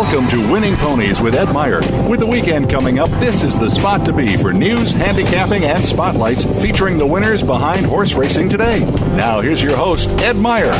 [0.00, 1.80] Welcome to Winning Ponies with Ed Meyer.
[2.08, 5.84] With the weekend coming up, this is the spot to be for news, handicapping, and
[5.84, 8.80] spotlights featuring the winners behind horse racing today.
[9.14, 10.72] Now, here's your host, Ed Meyer.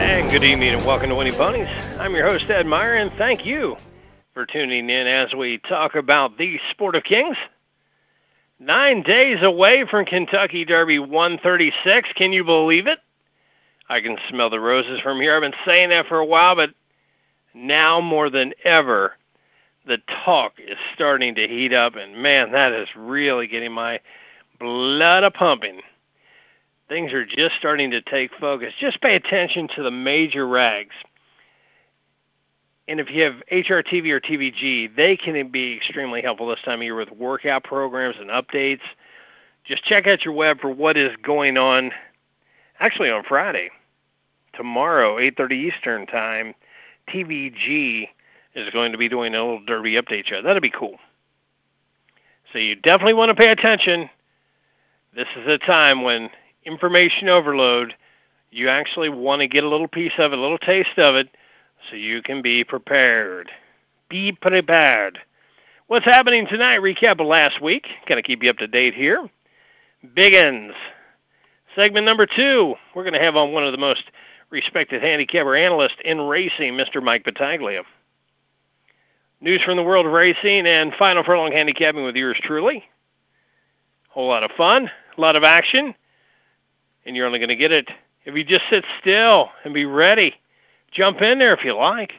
[0.00, 1.68] And good evening and welcome to Winning Ponies.
[1.98, 3.76] I'm your host, Ed Meyer, and thank you
[4.32, 7.36] for tuning in as we talk about the sport of kings.
[8.58, 12.14] Nine days away from Kentucky Derby 136.
[12.14, 13.00] Can you believe it?
[13.90, 15.34] I can smell the roses from here.
[15.34, 16.72] I've been saying that for a while, but
[17.54, 19.16] now more than ever,
[19.84, 23.98] the talk is starting to heat up, and man, that is really getting my
[24.60, 25.80] blood a pumping.
[26.88, 28.74] Things are just starting to take focus.
[28.78, 30.94] Just pay attention to the major rags.
[32.86, 36.84] And if you have HRTV or TVG, they can be extremely helpful this time of
[36.84, 38.82] year with workout programs and updates.
[39.64, 41.90] Just check out your web for what is going on
[42.78, 43.70] actually on Friday
[44.60, 46.54] tomorrow, 8.30 Eastern Time,
[47.08, 48.06] TVG
[48.54, 50.42] is going to be doing a little Derby update show.
[50.42, 50.98] That'll be cool.
[52.52, 54.10] So you definitely want to pay attention.
[55.14, 56.28] This is a time when
[56.66, 57.94] information overload,
[58.50, 61.30] you actually want to get a little piece of it, a little taste of it,
[61.88, 63.50] so you can be prepared.
[64.10, 65.20] Be prepared.
[65.86, 66.80] What's happening tonight?
[66.80, 67.86] Recap of last week.
[68.10, 69.26] Of keep you up to date here.
[70.04, 70.74] Biggins.
[71.74, 74.10] Segment number two, we're going to have on one of the most
[74.50, 77.02] respected handicapper analyst in racing, Mr.
[77.02, 77.82] Mike Battaglia.
[79.40, 82.84] News from the world of racing and final furlong handicapping with yours truly.
[84.10, 85.94] Whole lot of fun, a lot of action,
[87.06, 87.88] and you're only going to get it
[88.24, 90.34] if you just sit still and be ready.
[90.90, 92.14] Jump in there if you like.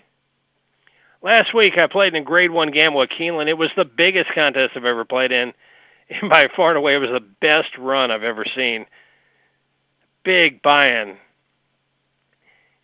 [1.22, 3.50] Last week I played in a Grade 1 gamble at Keeneland.
[3.50, 5.54] It was the biggest contest I've ever played in,
[6.10, 8.88] and by far and away it was the best run I've ever seen.
[10.24, 11.18] Big buy-in,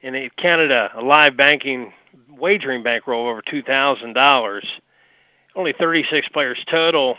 [0.02, 1.94] in Canada, a live banking
[2.30, 4.72] wagering bankroll over $2,000.
[5.56, 7.18] Only 36 players total.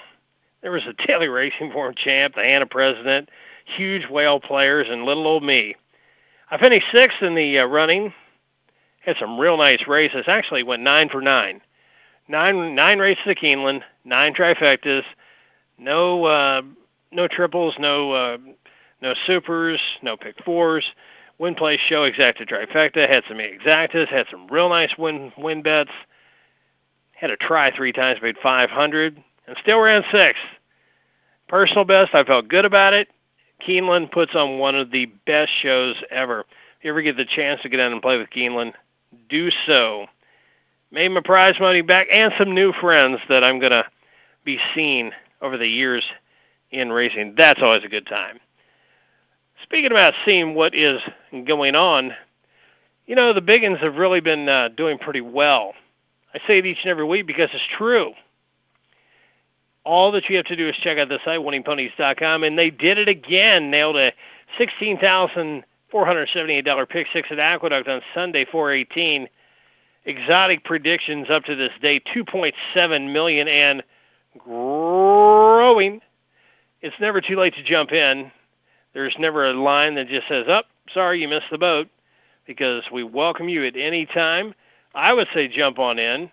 [0.63, 3.31] There was a daily racing form champ, the HANA president,
[3.65, 5.75] huge whale players, and little old me.
[6.51, 8.15] I finished sixth in the uh, running.
[9.01, 10.25] Had some real nice races.
[10.27, 11.61] Actually went nine for nine.
[12.27, 15.05] Nine nine races at Keeneland, nine trifectas,
[15.79, 16.61] no uh,
[17.11, 18.39] no triples, no uh,
[19.01, 20.93] no supers, no pick fours
[21.39, 25.93] win place show exacta trifecta, had some exactas, had some real nice win win bets,
[27.13, 30.43] had a try three times, made 500, and still ran sixth.
[31.49, 33.09] Personal best, I felt good about it.
[33.61, 36.41] Keeneland puts on one of the best shows ever.
[36.41, 38.75] If you ever get the chance to get down and play with Keeneland,
[39.29, 40.07] do so.
[40.91, 43.85] Made my prize money back and some new friends that I'm going to
[44.45, 45.13] be seeing
[45.43, 46.13] over the years
[46.71, 47.35] in racing.
[47.35, 48.39] That's always a good time.
[49.63, 51.03] Speaking about seeing what is
[51.45, 52.15] going on,
[53.07, 55.75] you know, the Biggins have really been uh, doing pretty well.
[56.35, 58.13] I say it each and every week because it's true.
[59.85, 62.99] All that you have to do is check out the site, winningponies.com, and they did
[62.99, 63.71] it again.
[63.71, 64.13] Nailed a
[64.59, 69.27] $16,478 pick six at Aqueduct on Sunday, 418.
[70.05, 73.83] Exotic predictions up to this day, 2.7 million and
[74.37, 76.03] growing.
[76.83, 78.33] It's never too late to jump in.
[78.93, 81.89] There's never a line that just says, "Up, oh, sorry, you missed the boat,"
[82.47, 84.55] because we welcome you at any time.
[84.95, 86.31] I would say jump on in,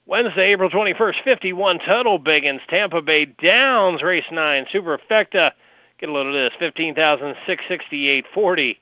[0.06, 2.66] Wednesday, April 21st, 51 total Biggins.
[2.68, 4.66] Tampa Bay Downs, race 9.
[4.66, 5.52] Superfecta,
[6.00, 8.78] get a load of this, 15,668.40.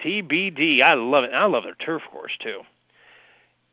[0.00, 1.34] TBD, I love it.
[1.34, 2.62] I love their turf course, too.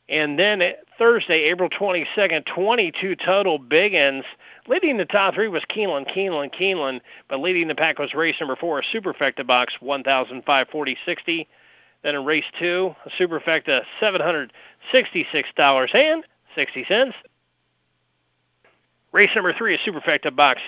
[0.10, 4.26] And then eh, Thursday, April 22nd, 22 total Biggins.
[4.68, 8.56] Leading the top three was Keeneland, Keeneland, Keeneland, but leading the pack was race number
[8.56, 11.46] four, a Superfecta box, 1,540.60.
[12.02, 16.24] Then in race two, a Superfecta, $766 and
[16.56, 17.16] 60 cents.
[19.12, 20.62] Race number three is Superfecta box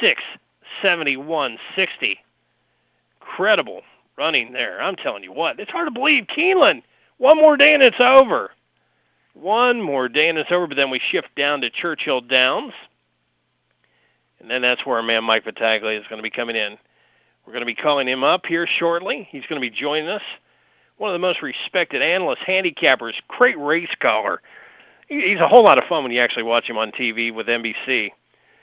[0.00, 2.18] 671.60.
[3.20, 3.82] Incredible
[4.16, 4.80] running there.
[4.80, 6.26] I'm telling you what, it's hard to believe.
[6.26, 6.82] Keeneland,
[7.18, 8.52] one more day and it's over.
[9.34, 12.74] One more day and it's over, but then we shift down to Churchill Downs.
[14.42, 16.76] And then that's where our man Mike Battaglia is going to be coming in.
[17.46, 19.26] We're going to be calling him up here shortly.
[19.30, 20.22] He's going to be joining us.
[20.98, 24.42] One of the most respected analysts, handicappers, great race caller
[25.20, 28.10] he's a whole lot of fun when you actually watch him on TV with NBC.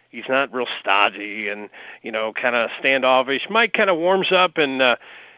[0.10, 1.70] He's not real stodgy and
[2.02, 3.48] you know kind of standoffish.
[3.50, 4.96] Mike kind of warms up and uh,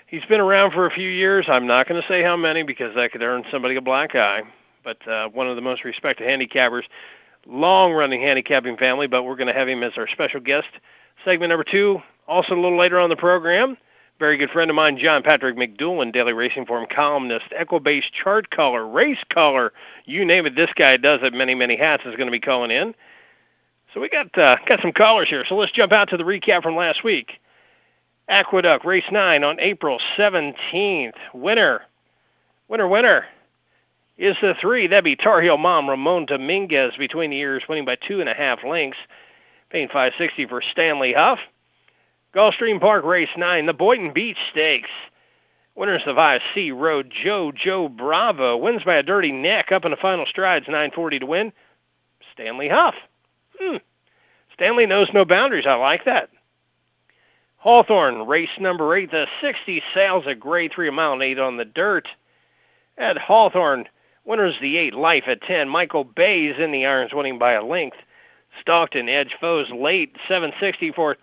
[0.07, 1.47] he's been around for a few years.
[1.49, 4.43] I'm not going to say how many because that could earn somebody a black eye.
[4.83, 6.83] But uh, one of the most respected handicappers,
[7.45, 9.07] long-running handicapping family.
[9.07, 10.69] But we're going to have him as our special guest.
[11.25, 13.77] Segment number two, also a little later on the program
[14.21, 18.87] very good friend of mine, John Patrick McDoolin, Daily Racing Form columnist, Equibase chart color,
[18.87, 19.73] race color,
[20.05, 20.55] you name it.
[20.55, 21.33] This guy does it.
[21.33, 22.93] Many, many hats is going to be calling in.
[23.91, 25.43] So we got uh, got some callers here.
[25.43, 27.41] So let's jump out to the recap from last week.
[28.29, 31.15] Aqueduct race nine on April 17th.
[31.33, 31.81] Winner,
[32.67, 33.25] winner, winner
[34.21, 34.85] is the three.
[34.85, 38.35] That'd be Tar Heel Mom Ramon Dominguez between the years, winning by two and a
[38.35, 38.99] half lengths,
[39.71, 41.39] paying 560 for Stanley Hough.
[42.31, 44.91] Gulfstream Park Race 9, the Boynton Beach Stakes.
[45.73, 48.57] Winners of IC Road, Joe Joe Bravo.
[48.57, 51.51] Wins by a dirty neck up in the final strides, 940 to win.
[52.31, 52.95] Stanley Hough.
[53.59, 53.77] Hmm.
[54.53, 55.65] Stanley knows no boundaries.
[55.65, 56.29] I like that.
[57.57, 61.65] Hawthorne, race number eight, the 60 sails a grade three, mile and eight on the
[61.65, 62.07] dirt.
[62.97, 63.87] At Hawthorne,
[64.25, 65.69] winners the eight, Life at 10.
[65.69, 67.97] Michael Baze in the irons, winning by a length.
[68.59, 71.17] Stockton, Edge Foes late, 760 for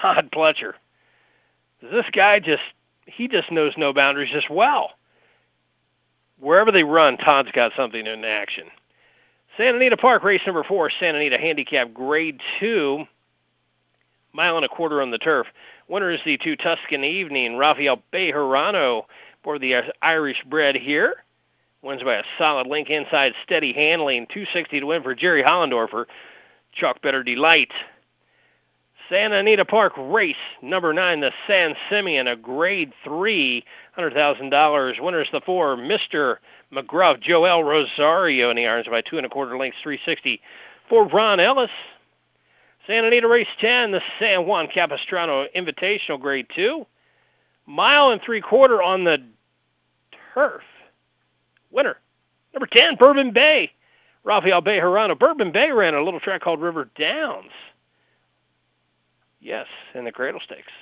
[0.00, 0.74] Todd Pletcher.
[1.82, 2.62] This guy just,
[3.06, 4.92] he just knows no boundaries as well.
[6.38, 8.68] Wherever they run, Todd's got something in action.
[9.56, 13.06] Santa Anita Park, race number four, Santa Anita Handicap, grade two,
[14.32, 15.46] mile and a quarter on the turf.
[15.88, 19.04] Winner is the two Tuscan Evening, Rafael Bejarano,
[19.42, 21.24] for the Irish bred here.
[21.82, 26.06] Wins by a solid link inside, steady handling, 260 to win for Jerry Hollendorfer.
[26.72, 27.72] Chalk Better Delight
[29.12, 33.62] Santa Anita Park race number nine, the San Simeon, a grade three,
[33.98, 35.00] $100,000.
[35.00, 36.38] Winners the four, Mr.
[36.72, 40.40] McGruff, Joel Rosario in the irons by two and a quarter lengths, 360
[40.88, 41.70] for Ron Ellis.
[42.86, 46.86] Santa Anita race 10, the San Juan Capistrano Invitational grade two.
[47.66, 49.22] Mile and three quarter on the
[50.32, 50.62] turf.
[51.72, 51.96] Winner,
[52.52, 53.72] number 10, Bourbon Bay.
[54.24, 55.18] Rafael Bejarano.
[55.18, 57.50] Bourbon Bay ran a little track called River Downs.
[59.40, 60.72] Yes, in the Cradle Stakes.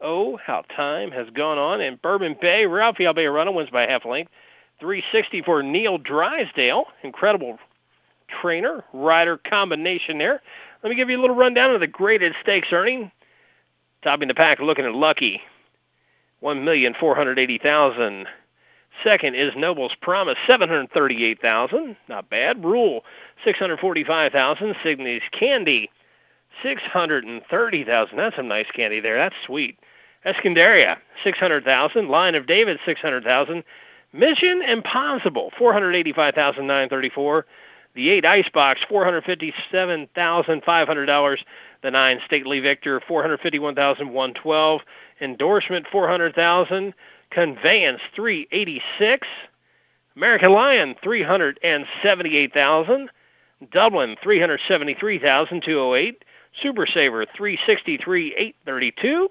[0.00, 2.66] Oh, how time has gone on in Bourbon Bay.
[2.66, 4.30] Rafael Bejarano wins by half length.
[4.78, 6.84] 360 for Neil Drysdale.
[7.02, 7.58] Incredible
[8.28, 10.42] trainer, rider combination there.
[10.82, 13.10] Let me give you a little rundown of the graded stakes earning.
[14.02, 15.42] Topping the pack, looking at Lucky.
[16.42, 18.26] 1,480,000.
[19.02, 21.96] Second is Noble's Promise, 738,000.
[22.08, 22.64] Not bad.
[22.64, 23.04] Rule,
[23.44, 24.76] 645,000.
[24.82, 25.90] Sidney's Candy,
[26.62, 28.16] 630,000.
[28.16, 29.16] That's some nice candy there.
[29.16, 29.78] That's sweet.
[30.24, 32.08] Eskendereya, 600,000.
[32.08, 33.62] Line of David, 600,000.
[34.12, 37.46] Mission Impazible, 485,934.
[37.94, 41.44] The 8 Icebox, $457,500.
[41.82, 44.82] The 9 Stately Victor, 451,112.
[45.20, 46.94] Endorsement, 400,000.
[47.34, 49.26] Conveyance, 386.
[50.14, 53.10] American Lion, 378,000.
[53.72, 56.24] Dublin, 373,208.
[56.52, 59.28] Super Saver, 363,832.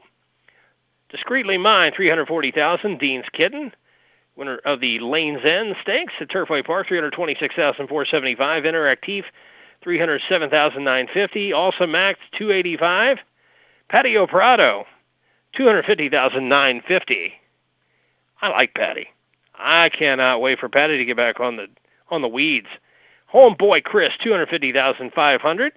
[1.07, 2.99] Discreetly Mine, 340,000.
[2.99, 3.71] Dean's Kitten,
[4.35, 8.63] winner of the Lanes End Stakes at Turfway Park, 326,475.
[8.63, 9.23] Interactif,
[9.81, 11.53] 307,950.
[11.53, 13.19] Also Max, 285.
[13.87, 14.85] Paddy O'Prado,
[15.53, 17.39] 250,950.
[18.43, 19.07] I like Paddy.
[19.55, 21.69] I cannot wait for Paddy to get back on the
[22.09, 22.67] on the weeds.
[23.33, 25.71] Homeboykris, 250,500.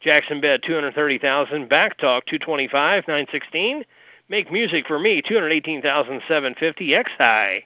[0.00, 1.68] Jackson Bend, 230,000.
[1.68, 3.84] Back Talk, 225, 916.
[4.30, 6.92] Make Music for Me, two hundred eighteen thousand seven fifty.
[6.92, 7.62] Exhi,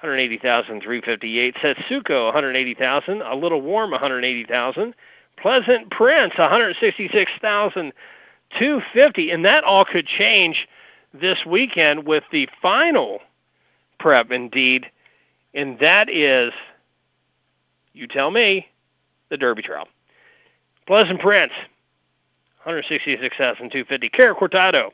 [0.00, 1.54] 180,358.
[1.56, 3.20] Setsuko, 180,000.
[3.20, 4.94] A Little Warm, 180,000.
[5.36, 9.30] Pleasant Prince, 166,250.
[9.30, 10.66] And that all could change
[11.12, 13.20] this weekend with the final
[13.98, 14.90] prep, indeed.
[15.54, 16.52] And that is,
[17.92, 18.68] you tell me,
[19.28, 19.88] the Derby Trail.
[20.86, 21.52] Pleasant Prince,
[22.64, 24.08] 166,250.
[24.08, 24.90] Caracortado,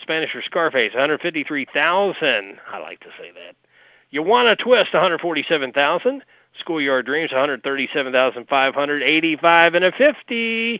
[0.00, 2.58] Spanish for Scarface, 153,000.
[2.70, 3.54] I like to say that.
[4.12, 6.22] Yawanna Twist, 147,000.
[6.58, 9.02] Schoolyard Dreams, 137,500.
[9.02, 10.72] 85 and a 50.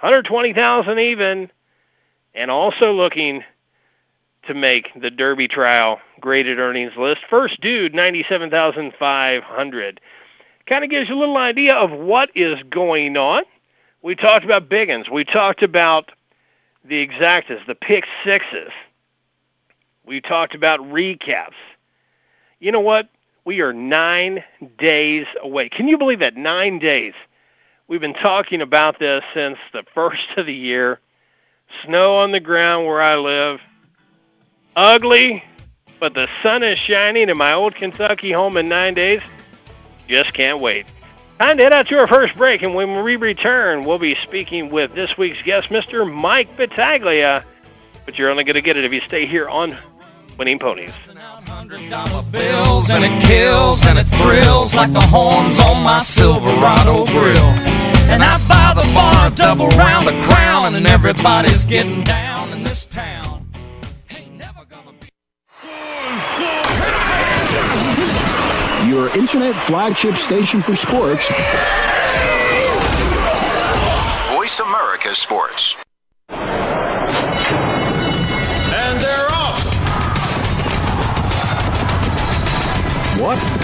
[0.00, 1.50] 120,000 even.
[2.34, 3.44] And also looking
[4.46, 7.22] to make the Derby Trial graded earnings list.
[7.28, 10.00] First dude, 97,500.
[10.66, 13.42] Kind of gives you a little idea of what is going on.
[14.02, 15.10] We talked about Biggins.
[15.10, 16.12] We talked about
[16.84, 18.70] the exactas, the pick sixes.
[20.06, 21.54] We talked about recaps.
[22.60, 23.08] You know what?
[23.44, 24.42] We are nine
[24.78, 25.68] days away.
[25.68, 26.36] Can you believe that?
[26.36, 27.14] Nine days.
[27.88, 31.00] We've been talking about this since the first of the year.
[31.84, 33.60] Snow on the ground where I live.
[34.76, 35.44] Ugly,
[36.00, 39.20] but the sun is shining in my old Kentucky home in nine days.
[40.08, 40.86] Just can't wait.
[41.38, 44.70] Time to head out to our first break, and when we return, we'll be speaking
[44.70, 46.10] with this week's guest, Mr.
[46.10, 47.44] Mike Battaglia.
[48.04, 49.76] But you're only going to get it if you stay here on
[50.38, 50.90] Winning Ponies.
[50.90, 57.50] $100 bills, and it kills and it thrills like the horns on my Silverado grill.
[58.10, 62.84] And I buy the bar double round a crown, and everybody's getting down in this
[62.86, 63.33] town.
[68.94, 71.26] Your internet flagship station for sports.
[74.32, 75.76] Voice America Sports.
[76.28, 76.40] And
[79.00, 79.58] they're off.
[83.18, 83.63] What?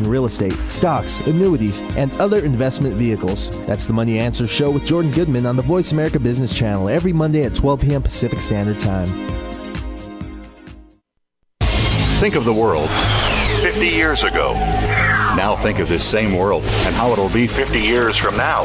[0.00, 3.50] in real estate, stocks, annuities, and other investment vehicles.
[3.66, 7.12] That's the Money Answer Show with Jordan Goodman on the Voice America Business Channel every
[7.12, 8.02] Monday at 12 p.m.
[8.02, 9.08] Pacific Standard Time.
[12.20, 12.88] Think of the world
[13.60, 14.54] 50 years ago.
[15.36, 18.64] Now think of this same world and how it'll be 50 years from now.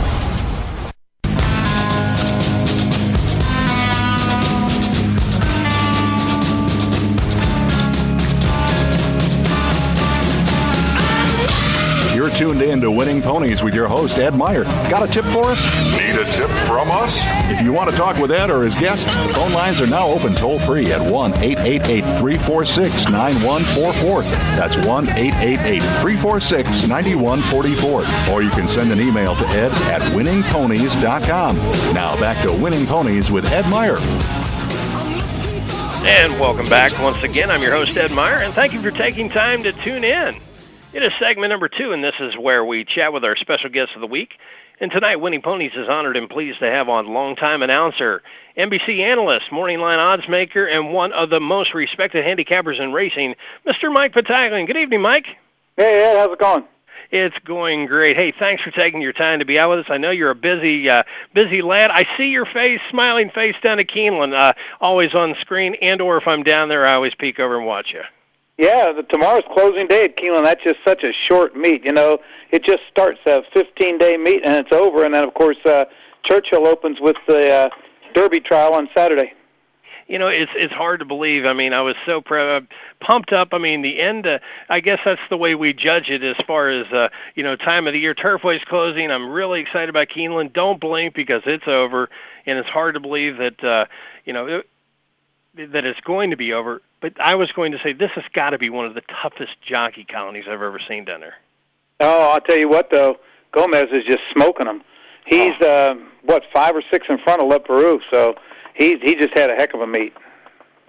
[12.41, 14.63] Tuned in to Winning Ponies with your host, Ed Meyer.
[14.89, 15.63] Got a tip for us?
[15.95, 17.21] Need a tip from us?
[17.51, 20.33] If you want to talk with Ed or his guests, phone lines are now open
[20.33, 24.21] toll free at 1 888 346 9144.
[24.57, 28.33] That's 1 888 346 9144.
[28.33, 31.55] Or you can send an email to ed at winningponies.com.
[31.93, 33.97] Now back to Winning Ponies with Ed Meyer.
[36.07, 37.51] And welcome back once again.
[37.51, 40.41] I'm your host, Ed Meyer, and thank you for taking time to tune in.
[40.93, 43.95] It is segment number two, and this is where we chat with our special guest
[43.95, 44.37] of the week.
[44.81, 48.21] And tonight, Winning Ponies is honored and pleased to have on longtime announcer,
[48.57, 53.35] NBC analyst, morning line odds maker, and one of the most respected handicappers in racing,
[53.65, 53.91] Mr.
[53.91, 54.65] Mike Battaglia.
[54.65, 55.27] Good evening, Mike.
[55.77, 56.17] Hey, Ed.
[56.17, 56.65] How's it going?
[57.09, 58.17] It's going great.
[58.17, 59.85] Hey, thanks for taking your time to be out with us.
[59.89, 61.91] I know you're a busy, uh, busy lad.
[61.91, 66.17] I see your face, smiling face down at Keeneland, uh, always on screen, and or
[66.17, 68.03] if I'm down there, I always peek over and watch you.
[68.57, 70.43] Yeah, the, tomorrow's closing day at Keeneland.
[70.43, 71.83] That's just such a short meet.
[71.85, 72.19] You know,
[72.51, 75.03] it just starts a 15-day meet and it's over.
[75.03, 75.85] And then, of course, uh,
[76.23, 77.69] Churchill opens with the uh,
[78.13, 79.33] Derby trial on Saturday.
[80.07, 81.45] You know, it's it's hard to believe.
[81.45, 82.67] I mean, I was so pre-
[82.99, 83.53] pumped up.
[83.53, 84.27] I mean, the end.
[84.27, 87.55] Uh, I guess that's the way we judge it as far as uh, you know,
[87.55, 88.13] time of the year.
[88.13, 89.09] Turfway's closing.
[89.09, 90.51] I'm really excited about Keeneland.
[90.51, 92.09] Don't blink because it's over,
[92.45, 93.85] and it's hard to believe that uh,
[94.25, 94.69] you know it,
[95.71, 96.81] that it's going to be over.
[97.01, 99.59] But I was going to say this has got to be one of the toughest
[99.61, 101.35] jockey colonies I've ever seen down there.
[101.99, 103.17] Oh, I'll tell you what though,
[103.51, 104.83] Gomez is just smoking them.
[105.25, 105.67] He's Oh.
[105.67, 108.35] uh, what five or six in front of Leparoux, so
[108.73, 110.13] he's he just had a heck of a meet.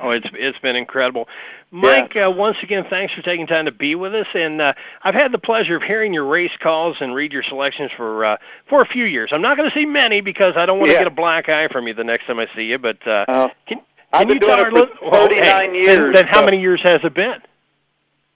[0.00, 1.28] Oh, it's it's been incredible,
[1.70, 2.16] Mike.
[2.16, 4.72] Uh, once again, thanks for taking time to be with us, and uh,
[5.04, 8.36] I've had the pleasure of hearing your race calls and read your selections for uh,
[8.66, 9.32] for a few years.
[9.32, 11.00] I'm not going to see many because I don't want to Yeah.
[11.00, 12.78] get a black eye from you the next time I see you.
[12.78, 13.80] But uh, Uh, can,
[14.12, 16.82] I've been doing it for lis- well, 39 hey, years, Then, then how many years
[16.82, 17.40] has it been?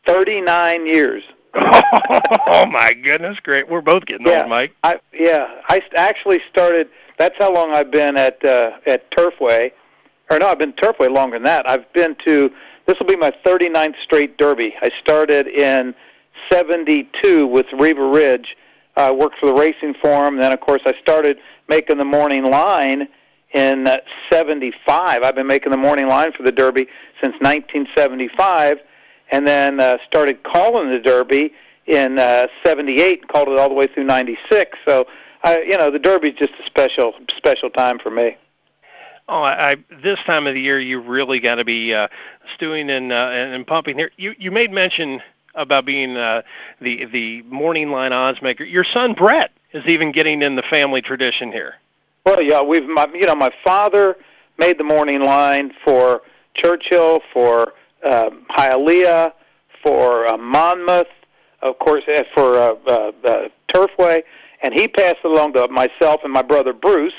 [0.06, 1.24] Thirty-nine years.
[1.54, 3.68] oh my goodness, great!
[3.68, 4.72] We're both getting Yeah, old, Mike.
[4.84, 6.88] I yeah, I actually started.
[7.18, 9.72] That's how long I've been at uh, at Turfway,
[10.30, 11.68] or no, I've been Turfway longer than that.
[11.68, 12.52] I've been to.
[12.86, 14.76] This will be my 39th straight Derby.
[14.80, 15.92] I started in
[16.48, 18.56] '72 with Riva Ridge.
[18.96, 20.36] I worked for the Racing Form.
[20.36, 23.08] Then, of course, I started making the morning line
[23.52, 23.98] in uh,
[24.30, 25.22] '75.
[25.22, 26.87] I've been making the morning line for the Derby
[27.20, 28.78] since 1975,
[29.30, 31.52] and then uh, started calling the Derby
[31.87, 33.28] in uh, '78.
[33.28, 34.78] Called it all the way through '96.
[34.85, 35.06] So,
[35.42, 38.37] I, you know, the Derby's just a special, special time for me.
[39.28, 42.09] Oh, I, I this time of the year you really got to be uh,
[42.54, 44.12] stewing and, uh, and pumping here.
[44.16, 45.20] You you made mention
[45.56, 46.42] about being uh,
[46.80, 48.64] the the morning line odds maker.
[48.64, 51.76] Your son Brett is even getting in the family tradition here.
[52.26, 54.16] Well, yeah, we've my, you know my father
[54.58, 56.22] made the morning line for
[56.54, 59.32] Churchill, for uh, Hialeah,
[59.80, 61.06] for uh, Monmouth,
[61.62, 64.24] of course, uh, for uh, uh, uh, Turfway,
[64.60, 67.14] and he passed it along to myself and my brother Bruce.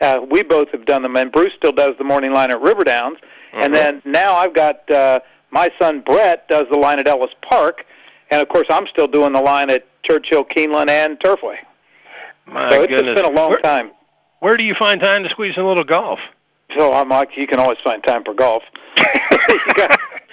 [0.00, 3.18] Uh, we both have done them, and Bruce still does the morning line at Riverdowns.
[3.52, 7.84] And then now I've got uh, my son Brett does the line at Ellis Park,
[8.30, 11.56] and of course I'm still doing the line at Churchill, Keeneland, and Turfway.
[12.44, 13.90] My so it's goodness, just been a long where, time.
[14.40, 16.20] Where do you find time to squeeze in a little golf?
[16.74, 18.62] So I'm like, you can always find time for golf.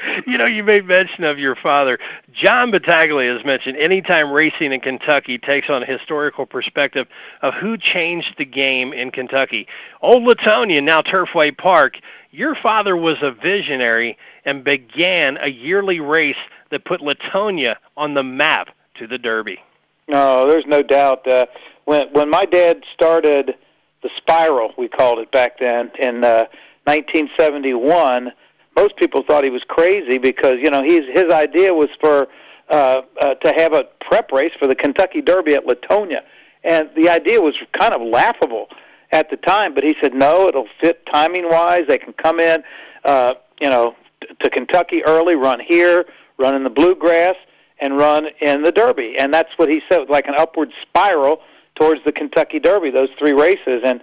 [0.27, 1.97] you know, you made mention of your father.
[2.31, 7.07] John Battaglia has mentioned anytime racing in Kentucky takes on a historical perspective
[7.41, 9.67] of who changed the game in Kentucky.
[10.01, 11.99] Old Latonia, now Turfway Park,
[12.31, 16.37] your father was a visionary and began a yearly race
[16.69, 19.61] that put Latonia on the map to the Derby.
[20.07, 21.25] No, there's no doubt.
[21.27, 21.45] Uh,
[21.85, 23.55] when when my dad started
[24.03, 26.45] the Spiral, we called it back then in uh,
[26.85, 28.31] 1971,
[28.75, 32.27] most people thought he was crazy because you know he's his idea was for
[32.69, 36.21] uh, uh, to have a prep race for the Kentucky Derby at Latonia,
[36.63, 38.67] and the idea was kind of laughable
[39.11, 39.73] at the time.
[39.73, 41.83] But he said no, it'll fit timing wise.
[41.87, 42.63] They can come in,
[43.05, 43.95] uh, you know,
[44.39, 46.05] to Kentucky early, run here,
[46.37, 47.35] run in the bluegrass,
[47.79, 49.17] and run in the Derby.
[49.17, 51.41] And that's what he said, like an upward spiral
[51.75, 52.89] towards the Kentucky Derby.
[52.89, 54.01] Those three races, and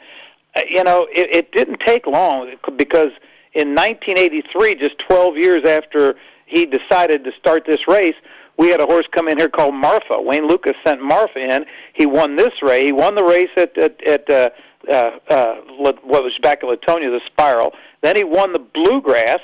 [0.56, 3.12] uh, you know, it, it didn't take long because
[3.52, 8.14] in 1983, just 12 years after he decided to start this race,
[8.56, 10.20] we had a horse come in here called Marfa.
[10.20, 11.64] Wayne Lukas sent Marfa in.
[11.94, 12.84] He won this race.
[12.84, 14.50] He won the race at at, at uh,
[14.88, 17.74] uh, uh, what was back at Latonia, the Spiral.
[18.02, 19.40] Then he won the Bluegrass.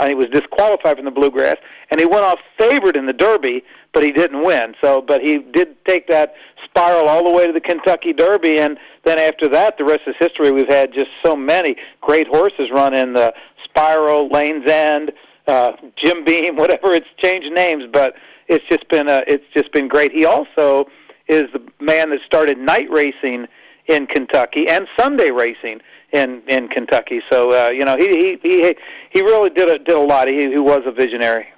[0.00, 1.58] Uh, he was disqualified from the Bluegrass,
[1.90, 4.74] and he went off favored in the Derby, but he didn't win.
[4.80, 6.34] So, but he did take that
[6.64, 10.14] Spiral all the way to the Kentucky Derby, and then after that, the rest is
[10.18, 10.50] history.
[10.52, 15.12] We've had just so many great horses run in the Spiral, Lanes End,
[15.46, 16.92] uh, Jim Beam, whatever.
[16.94, 18.14] It's changed names, but
[18.48, 20.12] it's just been uh, it's just been great.
[20.12, 20.88] He also
[21.28, 23.46] is the man that started night racing
[23.86, 27.22] in Kentucky and Sunday racing in in Kentucky.
[27.30, 28.76] So uh, you know he he he
[29.10, 30.28] he really did a did a lot.
[30.28, 31.48] He he was a visionary.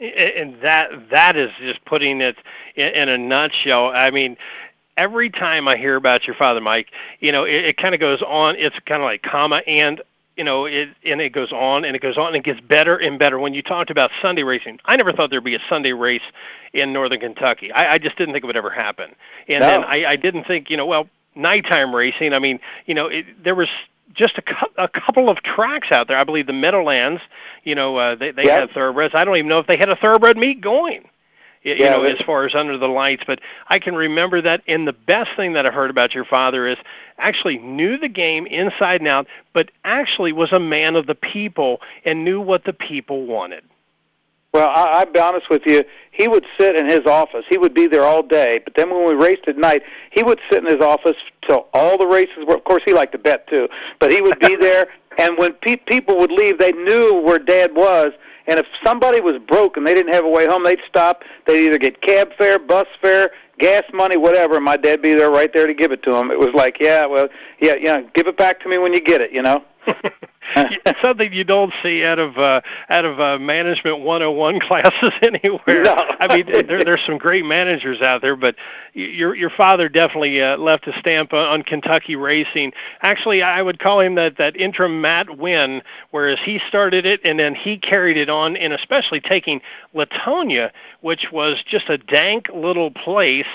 [0.00, 2.36] And that that is just putting it
[2.74, 3.92] in, in a nutshell.
[3.94, 4.38] I mean,
[4.96, 6.88] every time I hear about your father, Mike,
[7.20, 8.56] you know, it, it kind of goes on.
[8.56, 10.00] It's kind of like comma and
[10.36, 12.96] you know, it and it goes on and it goes on and it gets better
[12.96, 13.38] and better.
[13.38, 16.22] When you talked about Sunday racing, I never thought there'd be a Sunday race
[16.72, 17.70] in Northern Kentucky.
[17.70, 19.14] I, I just didn't think it would ever happen.
[19.48, 19.66] And No.
[19.66, 22.32] then I, I didn't think, you know, well, nighttime racing.
[22.32, 23.68] I mean, you know, it, there was
[24.14, 26.18] just a, cou- a couple of tracks out there.
[26.18, 27.22] I believe the Meadowlands,
[27.64, 28.60] you know, uh, they they Yeah.
[28.60, 29.14] had thoroughbreds.
[29.14, 31.08] I don't even know if they had a thoroughbred meet going.
[31.62, 33.38] You Yeah, know, as far as under the lights, but
[33.68, 34.62] I can remember that.
[34.66, 36.78] And the best thing that I heard about your father is
[37.18, 41.82] actually knew the game inside and out, but actually was a man of the people
[42.06, 43.62] and knew what the people wanted.
[44.52, 45.84] Well, I, I'll be honest with you.
[46.10, 47.44] He would sit in his office.
[47.48, 48.60] He would be there all day.
[48.64, 51.96] But then when we raced at night, he would sit in his office till all
[51.96, 52.56] the races were.
[52.56, 53.68] Of course, he liked to bet too.
[54.00, 54.88] But he would be there.
[55.18, 58.12] And when pe- people would leave, they knew where Dad was.
[58.46, 61.22] And if somebody was broke and they didn't have a way home, they'd stop.
[61.46, 64.56] They'd either get cab fare, bus fare, gas money, whatever.
[64.56, 66.32] And my dad'd be there right there to give it to them.
[66.32, 67.28] It was like, yeah, well,
[67.60, 69.30] yeah, yeah, give it back to me when you get it.
[69.32, 69.62] You know.
[70.56, 75.84] it's something you don't see out of uh, out of uh, management 101 classes anywhere.
[75.84, 76.06] No.
[76.18, 78.56] I mean, there, there's some great managers out there, but
[78.94, 82.72] your your father definitely uh, left a stamp on, on Kentucky racing.
[83.02, 87.38] Actually, I would call him that that interim Matt Winn, whereas he started it and
[87.38, 89.60] then he carried it on, and especially taking
[89.94, 93.46] Latonia, which was just a dank little place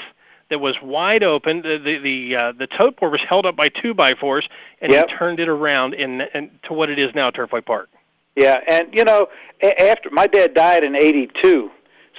[0.50, 1.62] that was wide open.
[1.62, 4.48] The the the, uh, the tote board was held up by two by fours,
[4.82, 5.10] and Yep.
[5.10, 7.90] he turned it around in, in to what it is now, Turfway Park.
[8.36, 9.30] Yeah, and you know,
[9.62, 11.72] a- after my dad died in '82,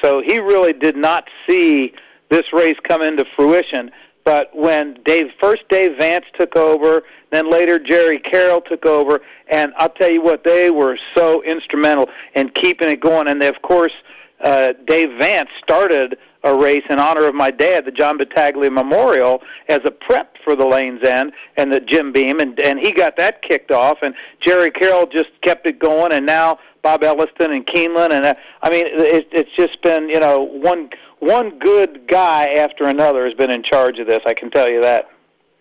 [0.02, 1.92] so he really did not see
[2.28, 3.90] this race come into fruition.
[4.24, 9.72] But when Dave, first Dave Vance took over, then later Jerry Carroll took over, and
[9.76, 13.28] I'll tell you what, they were so instrumental in keeping it going.
[13.28, 13.92] And they, of course,
[14.40, 19.42] uh, Dave Vance started a race in honor of my dad, the John Battaglia Memorial,
[19.68, 23.16] as a prep for the Lanes End and the Jim Beam, and and he got
[23.16, 27.66] that kicked off, and Jerry Carroll just kept it going, and now Bob Elliston and
[27.66, 32.46] Keeneland, and uh, I mean, it, it's just been you know one one good guy
[32.46, 34.22] after another has been in charge of this.
[34.24, 35.10] I can tell you that.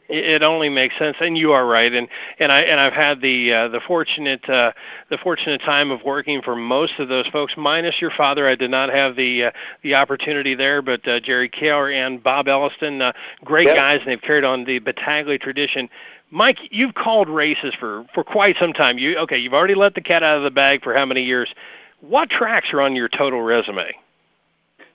[0.08, 1.92] It only makes sense, and you are right.
[1.92, 4.72] And and I and I've had the uh, the fortunate uh,
[5.10, 8.48] the fortunate time of working for most of those folks, minus your father.
[8.48, 12.48] I did not have the uh, the opportunity there, but uh, Jerry Carroll and Bob
[12.48, 13.14] Elliston, uh,
[13.44, 13.76] great Yep.
[13.76, 15.90] guys, and they've carried on the Battaglia tradition.
[16.30, 19.00] Mike, you've called races for for quite some time.
[19.00, 19.40] You okay?
[19.40, 21.56] You've already let the cat out of the bag for how many years?
[22.02, 23.92] What tracks are on your total resume?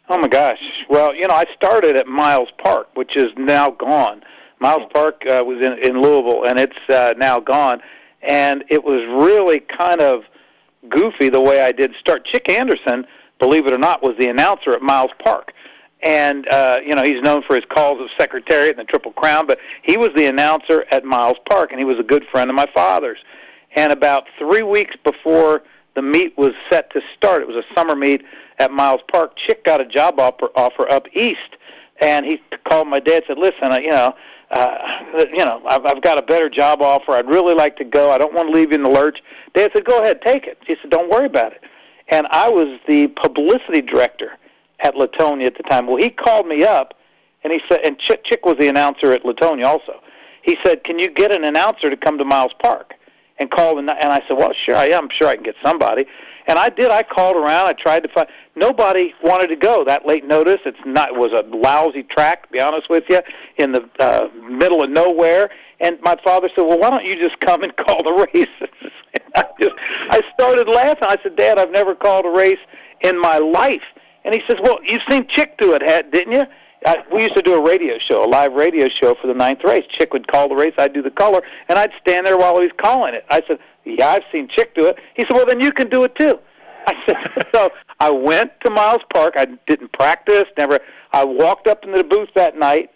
[0.09, 0.85] Oh my gosh!
[0.89, 4.23] Well, you know, I started at Miles Park, which is now gone.
[4.61, 7.81] Miles Park uh, was in in Louisville, and it's uh, now gone.
[8.23, 10.25] And it was really kind of
[10.89, 12.25] goofy the way I did start.
[12.25, 13.07] Chick Anderson,
[13.39, 15.55] believe it or not, was the announcer at Miles Park.
[16.03, 19.47] And uh, you know he's known for his calls of Secretariat and the Triple Crown,
[19.47, 22.57] but he was the announcer at Miles Park, and he was a good friend of
[22.57, 23.19] my father's.
[23.77, 25.63] And about three weeks before
[25.95, 28.25] the meet was set to start, it was a summer meet
[28.59, 29.37] at Miles Park.
[29.37, 31.57] Chick got a job offer, offer up east,
[32.01, 33.25] and he called my dad.
[33.29, 34.15] And Said, "Listen, uh, you know,
[34.51, 37.13] uh, you know, I've, I've got a better job offer.
[37.13, 38.11] I'd really like to go.
[38.11, 39.23] I don't want to leave you in the lurch."
[39.55, 41.63] Dad said, "Go ahead, take it." He said, "Don't worry about it."
[42.09, 44.37] And I was the publicity director
[44.81, 45.87] at Latonia at the time.
[45.87, 46.95] Well, he called me up,
[47.45, 50.01] and he said, and Chick, Chick was the announcer at Latonia also.
[50.43, 52.95] He said, "Can you get an announcer to come to Miles Park?"
[53.41, 54.77] And called and, and I said, "Well, sure.
[54.77, 56.07] I'm sure I can get somebody."
[56.47, 56.91] And I did.
[56.91, 57.67] I called around.
[57.67, 58.29] I tried to find.
[58.55, 59.85] Nobody wanted to go.
[59.85, 60.61] That late notice.
[60.65, 61.17] It's not.
[61.17, 63.21] Was a lousy track, to be honest with you,
[63.57, 65.51] in the uh, middle of nowhere.
[65.81, 68.69] And my father said, "Well, why don't you just come and call the races?"
[69.15, 69.75] and I just,
[70.11, 71.05] I started laughing.
[71.09, 72.61] I said, "Dad, I've never called a race
[73.01, 73.83] in my life."
[74.25, 76.45] And he says, "Well, you've seen Chick do it, didn't you?"
[77.13, 79.85] We used to do a radio show, a live radio show for the ninth race.
[79.89, 82.63] Chick would call the race, I'd do the color, and I'd stand there while he
[82.63, 83.25] was calling it.
[83.29, 86.05] I said, "Yeah, I've seen Chick do it." He said, "Well, then you can do
[86.05, 86.39] it too."
[86.87, 89.35] I said, so I went to Miles Park.
[89.37, 90.81] I didn't practice, never.
[91.13, 92.91] I walked up into the booth that night.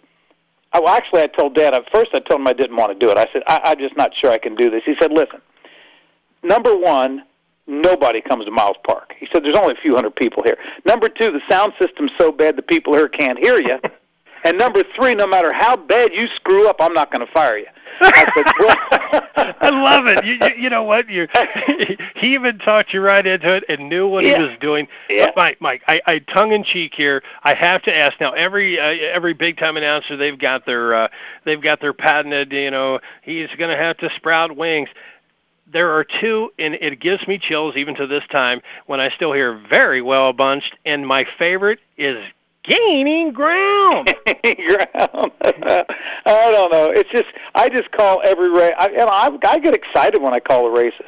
[0.73, 1.75] I, well, actually, I told Dad.
[1.75, 3.17] At first, I told him I didn't want to do it.
[3.17, 5.41] I said, I, "I'm just not sure I can do this." He said, "Listen,
[6.41, 7.23] number one,
[7.67, 10.57] nobody comes to Miles Park." He said, "There's only a few hundred people here.
[10.85, 13.79] Number two, the sound system's so bad the people here can't hear you."
[14.45, 17.57] And number three, no matter how bad you screw up, I'm not going to fire
[17.57, 17.65] you.
[17.99, 20.23] I, said, well, I love it.
[20.23, 21.09] You, you, you know what?
[21.09, 21.27] You,
[22.15, 24.37] he even talked you right into it and knew what yeah.
[24.37, 24.87] he was doing.
[25.09, 25.27] Yeah.
[25.27, 27.23] But Mike, Mike, I, I tongue in cheek here.
[27.43, 28.33] I have to ask now.
[28.33, 31.07] Every uh, every big time announcer, they've got their uh,
[31.43, 32.51] they've got their patented.
[32.53, 34.89] You know, he's going to have to sprout wings
[35.67, 39.31] there are two, and it gives me chills even to this time when I still
[39.31, 40.75] hear very well bunched.
[40.85, 42.23] And my favorite is
[42.63, 44.13] gaining ground.
[44.25, 45.31] ground.
[45.41, 45.85] I
[46.25, 46.91] don't know.
[46.93, 48.73] It's just I just call every race.
[48.77, 51.05] I, you know, I, I get excited when I call the races.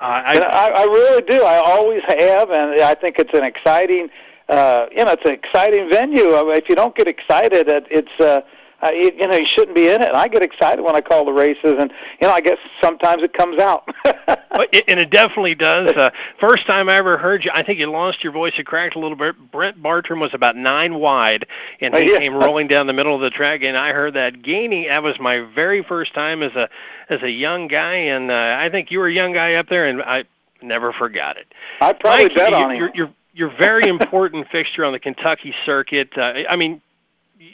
[0.00, 1.42] Uh, I, I I really do.
[1.42, 4.10] I always have, and I think it's an exciting.
[4.48, 6.36] Uh, you know, it's an exciting venue.
[6.36, 8.20] I mean, if you don't get excited, it, it's.
[8.20, 8.42] Uh,
[8.82, 10.08] uh, you, you know, you shouldn't be in it.
[10.08, 13.22] And I get excited when I call the races, and you know, I guess sometimes
[13.22, 13.88] it comes out.
[14.04, 15.96] it, and it definitely does.
[15.96, 18.58] Uh, first time I ever heard you, I think you lost your voice.
[18.58, 19.34] It cracked a little bit.
[19.50, 21.46] Brent Bartram was about nine wide,
[21.80, 22.18] and he yeah.
[22.18, 24.88] came rolling down the middle of the track, and I heard that gaining.
[24.88, 26.68] That was my very first time as a
[27.08, 29.86] as a young guy, and uh, I think you were a young guy up there,
[29.86, 30.24] and I
[30.60, 31.46] never forgot it.
[31.80, 32.78] I probably Mike, bet you, on him.
[32.78, 36.16] You're, you're, you're very important fixture on the Kentucky circuit.
[36.16, 36.80] Uh, I mean,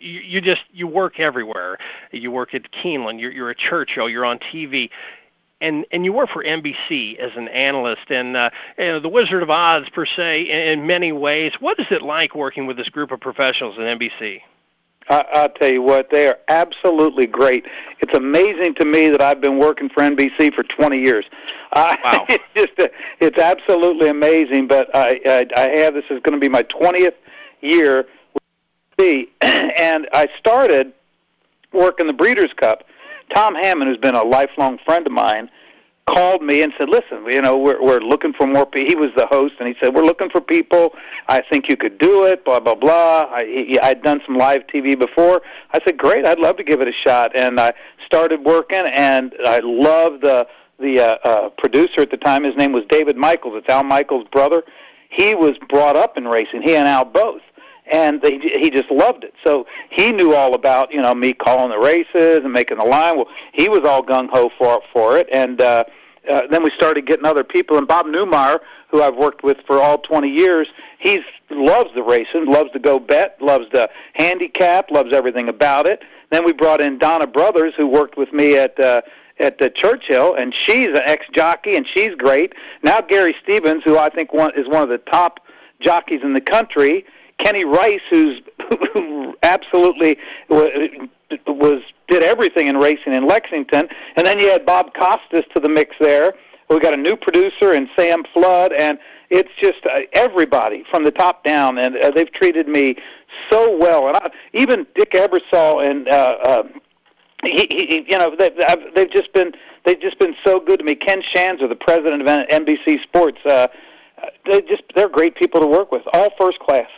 [0.02, 1.78] you, you just you work everywhere.
[2.10, 3.20] You work at Keeneland.
[3.20, 4.08] You're you're at Churchill.
[4.08, 4.90] You're on TV.
[5.60, 9.44] And, and you work for NBC as an analyst and uh, you know, the Wizard
[9.44, 11.52] of Oz per se in, in many ways.
[11.60, 14.40] What is it like working with this group of professionals at NBC?
[15.08, 17.66] I, I'll tell you what, they are absolutely great.
[18.00, 21.26] It's amazing to me that I've been working for NBC for 20 years.
[21.72, 22.26] Uh, wow.
[22.28, 24.66] it's just, a, it's absolutely amazing.
[24.66, 27.14] But I, I, I have this is going to be my 20th
[27.60, 28.06] year
[29.40, 30.92] and I started
[31.72, 32.84] working the Breeders' Cup.
[33.34, 35.50] Tom Hammond, who's been a lifelong friend of mine,
[36.06, 39.10] called me and said, "Listen, you know, we're we're looking for more people." He was
[39.16, 40.94] the host, and he said, "We're looking for people.
[41.28, 43.28] I think you could do it." Blah blah blah.
[43.30, 45.42] I, he, I'd done some live TV before.
[45.72, 47.72] I said, "Great, I'd love to give it a shot." And I
[48.04, 50.46] started working, and I loved the
[50.78, 52.44] the uh, uh, producer at the time.
[52.44, 53.54] His name was David Michaels.
[53.56, 54.62] It's Al Michaels' brother.
[55.08, 56.62] He was brought up in racing.
[56.62, 57.42] He and Al both
[57.92, 59.34] and they, he just loved it.
[59.44, 63.16] So he knew all about you know me calling the races and making the line.
[63.16, 65.84] Well, he was all gung ho for for it, and uh,
[66.28, 67.76] uh, then we started getting other people.
[67.76, 72.46] And Bob Neumeier, who I've worked with for all 20 years, he loves the racing,
[72.46, 76.02] loves to go bet, loves the handicap, loves everything about it.
[76.30, 78.78] Then we brought in Donna Brothers, who worked with me at.
[78.80, 79.02] Uh,
[79.38, 82.52] at the Churchill, and she's an ex-jockey, and she's great.
[82.82, 85.40] Now Gary Stevens, who I think one, is one of the top
[85.80, 87.06] jockeys in the country,
[87.42, 88.40] Kenny Rice, who's
[88.94, 95.44] who absolutely was did everything in racing in Lexington, and then you had Bob Costas
[95.54, 96.34] to the mix there.
[96.68, 98.98] We got a new producer and Sam Flood, and
[99.30, 102.96] it's just uh, everybody from the top down, and uh, they've treated me
[103.50, 104.08] so well.
[104.08, 106.62] And I, even Dick Ebersol and uh, uh,
[107.44, 109.52] he, he, you know, they, I've, they've just been
[109.84, 110.94] they've just been so good to me.
[110.94, 113.68] Ken Schanzer, the president of NBC Sports, uh,
[114.46, 116.88] they just they're great people to work with, all first class.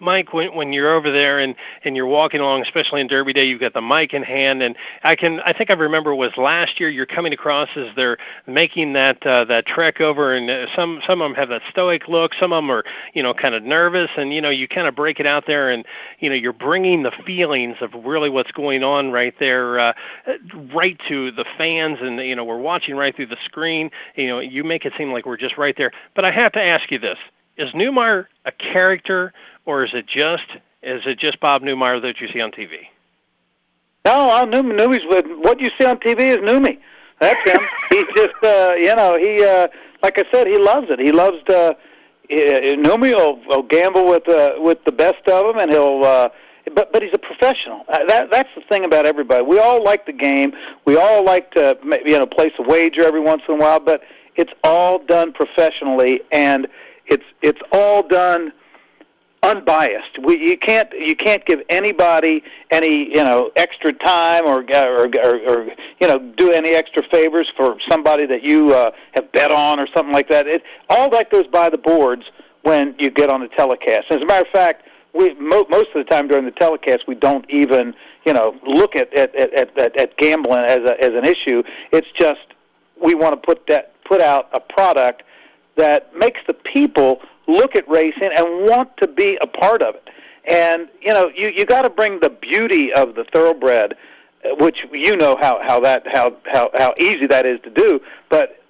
[0.00, 3.44] Mike, when when you're over there and and you're walking along, especially in Derby Day,
[3.44, 6.78] you've got the mic in hand, and I can I think I remember was last
[6.78, 6.88] year.
[6.88, 11.20] You're coming across as they're making that uh, that trek over, and uh, some some
[11.20, 12.84] of them have that stoic look, some of them are
[13.14, 15.70] you know kind of nervous, and you know you kind of break it out there,
[15.70, 15.84] and
[16.20, 19.92] you know you're bringing the feelings of really what's going on right there, uh,
[20.72, 23.90] right to the fans, and you know we're watching right through the screen.
[24.14, 26.62] You know you make it seem like we're just right there, but I have to
[26.62, 27.18] ask you this:
[27.58, 29.32] Is Neumeier a character?
[29.68, 30.46] or is it just
[30.82, 32.88] is it just Bob Neumeier that you see on TV?
[34.04, 36.78] No, I knew Newmy's what you see on TV is Newmy.
[37.20, 37.60] That's him.
[37.90, 39.68] He's just uh, you know he uh,
[40.02, 40.98] like I said he loves it.
[40.98, 41.56] He loves to.
[41.70, 41.74] Uh,
[42.30, 46.02] Newmy will, will gamble with uh, with the best of them, and he'll.
[46.02, 46.30] Uh,
[46.74, 47.84] but but he's a professional.
[47.88, 49.44] Uh, that that's the thing about everybody.
[49.44, 50.54] We all like the game.
[50.86, 54.02] We all like to you know place a wager every once in a while, but
[54.36, 56.68] it's all done professionally, and
[57.08, 58.52] it's it's all done
[59.42, 60.18] unbiased.
[60.18, 65.36] We, you can't you can't give anybody any you know extra time or or, or,
[65.48, 65.64] or
[66.00, 69.86] you know do any extra favors for somebody that you uh, have bet on or
[69.88, 70.46] something like that.
[70.46, 72.24] It all that goes by the boards
[72.62, 74.10] when you get on the telecast.
[74.10, 77.14] As a matter of fact, we mo- most of the time during the telecast we
[77.14, 77.94] don't even
[78.24, 81.62] you know look at at, at, at, at gambling as a, as an issue.
[81.92, 82.40] It's just
[83.00, 85.22] we want to put that put out a product
[85.78, 90.08] that makes the people look at racing and want to be a part of it.
[90.46, 93.94] And you know, you you got to bring the beauty of the thoroughbred,
[94.44, 98.00] uh, which you know how how that how how how easy that is to do,
[98.28, 98.62] but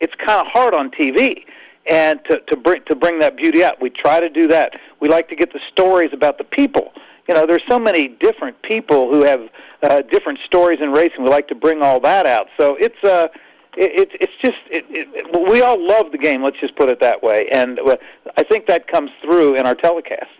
[0.00, 1.44] it's kind of hard on TV.
[1.86, 4.78] And to to bring to bring that beauty out, we try to do that.
[5.00, 6.92] We like to get the stories about the people.
[7.28, 9.48] You know, there's so many different people who have
[9.82, 11.24] uh, different stories in racing.
[11.24, 12.48] We like to bring all that out.
[12.56, 13.28] So it's uh
[13.76, 16.42] it, it's just it, it, we all love the game.
[16.42, 17.96] Let's just put it that way, and uh,
[18.36, 20.30] I think that comes through in our telecast.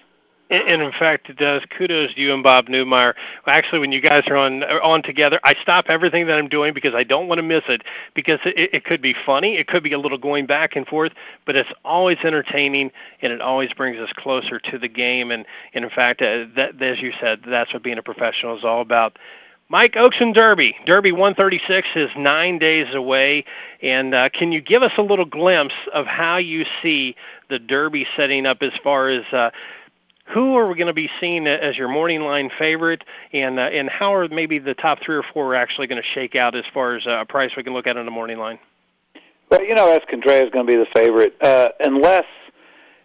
[0.48, 1.62] And in fact, it does.
[1.76, 3.14] Kudos to you and Bob Neumeier.
[3.48, 6.94] Actually, when you guys are on on together, I stop everything that I'm doing because
[6.94, 7.82] I don't want to miss it.
[8.14, 11.12] Because it, it could be funny, it could be a little going back and forth,
[11.46, 15.32] but it's always entertaining, and it always brings us closer to the game.
[15.32, 18.62] And, and in fact, uh, that, as you said, that's what being a professional is
[18.62, 19.18] all about.
[19.68, 20.76] Mike Oakson Derby.
[20.84, 23.44] Derby 136 is nine days away.
[23.82, 27.16] And uh, can you give us a little glimpse of how you see
[27.48, 29.50] the Derby setting up as far as uh,
[30.26, 33.88] who are we going to be seeing as your morning line favorite, and uh, and
[33.88, 36.96] how are maybe the top three or four actually going to shake out as far
[36.96, 38.58] as uh, a price we can look at on the morning line?
[39.50, 42.26] Well, you know, Eskendereya is going to be the favorite uh, unless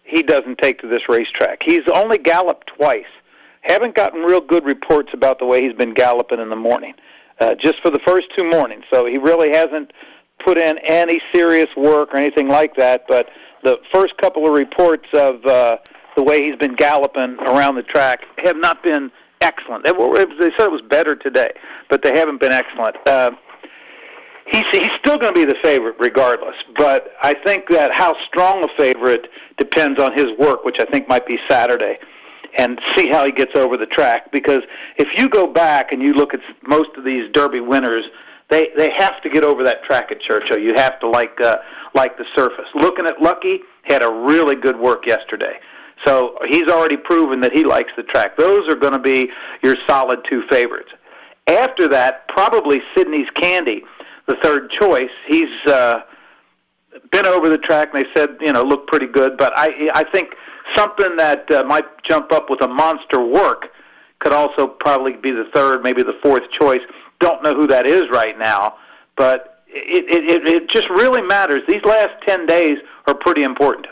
[0.02, 1.62] he doesn't take to this racetrack.
[1.62, 3.06] He's only galloped twice
[3.62, 6.94] haven't gotten real good reports about the way he's been galloping in the morning,
[7.40, 8.84] uh, just for the first two mornings.
[8.90, 9.92] So he really hasn't
[10.44, 13.04] put in any serious work or anything like that.
[13.08, 13.28] But
[13.62, 15.78] the first couple of reports of uh,
[16.16, 19.84] the way he's been galloping around the track have not been excellent.
[19.84, 21.52] They, were, they said it was better today,
[21.88, 22.96] but they haven't been excellent.
[23.06, 23.32] Uh,
[24.46, 26.56] he's he's still going to be the favorite regardless.
[26.76, 31.08] But I think that how strong a favorite depends on his work, which I think
[31.08, 31.98] might be Saturday
[32.56, 34.30] and see how he gets over the track.
[34.30, 34.62] Because
[34.96, 38.06] if you go back and you look at most of these Derby winners,
[38.50, 40.58] they they have to get over that track at Churchill.
[40.58, 41.58] You have to like uh,
[41.94, 42.66] like the surface.
[42.74, 45.58] Lookin At Lucky, had a really good work yesterday.
[46.04, 48.36] So he's already proven that he likes the track.
[48.36, 49.30] Those are going to be
[49.62, 50.90] your solid two favorites.
[51.46, 53.84] After that, probably Sidney's Candy,
[54.26, 55.10] the third choice.
[55.26, 56.02] He's uh,
[57.10, 59.36] been over the track, and they said you know looked pretty good.
[59.36, 60.34] But I I think
[60.74, 63.68] something that uh, might jump up with a monster work
[64.18, 66.80] could also probably be the third, maybe the fourth choice.
[67.20, 68.76] Don't know who that is right now,
[69.16, 71.62] but it, it, it just really matters.
[71.66, 73.86] These last 10 days are pretty important.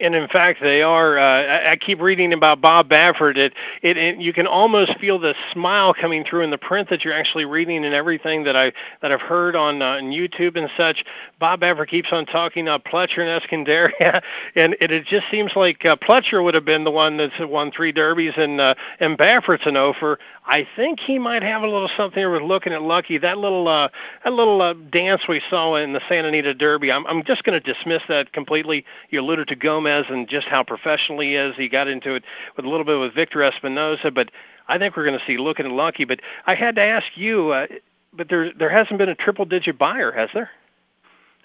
[0.00, 1.18] And in fact, they are.
[1.18, 3.36] Uh, I, I keep reading about Bob Baffert.
[3.36, 7.04] It, it, it, you can almost feel the smile coming through in the print that
[7.04, 10.68] you're actually reading and everything that I that I've heard on uh, on YouTube and
[10.76, 11.04] such.
[11.38, 14.20] Bob Baffert keeps on talking about Pletcher and Eskendereya,
[14.56, 17.70] and it, it just seems like uh, Pletcher would have been the one that's won
[17.70, 20.18] three derbies, and uh, and Baffert's an offer.
[20.46, 23.16] I think he might have a little something here with Lookin At Lucky.
[23.16, 23.88] That little uh,
[24.24, 26.92] that little uh, dance we saw in the Santa Anita Derby.
[26.92, 28.84] I'm I'm just going to dismiss that completely.
[29.08, 31.56] You alluded to Gomez and just how professional he is.
[31.56, 32.24] He got into it
[32.56, 34.30] with a little bit with Victor Espinoza, but
[34.68, 36.04] I think we're going to see Lookin At Lucky.
[36.04, 37.50] But I had to ask you.
[37.50, 37.66] Uh,
[38.12, 40.50] but there there hasn't been a triple digit buyer, has there?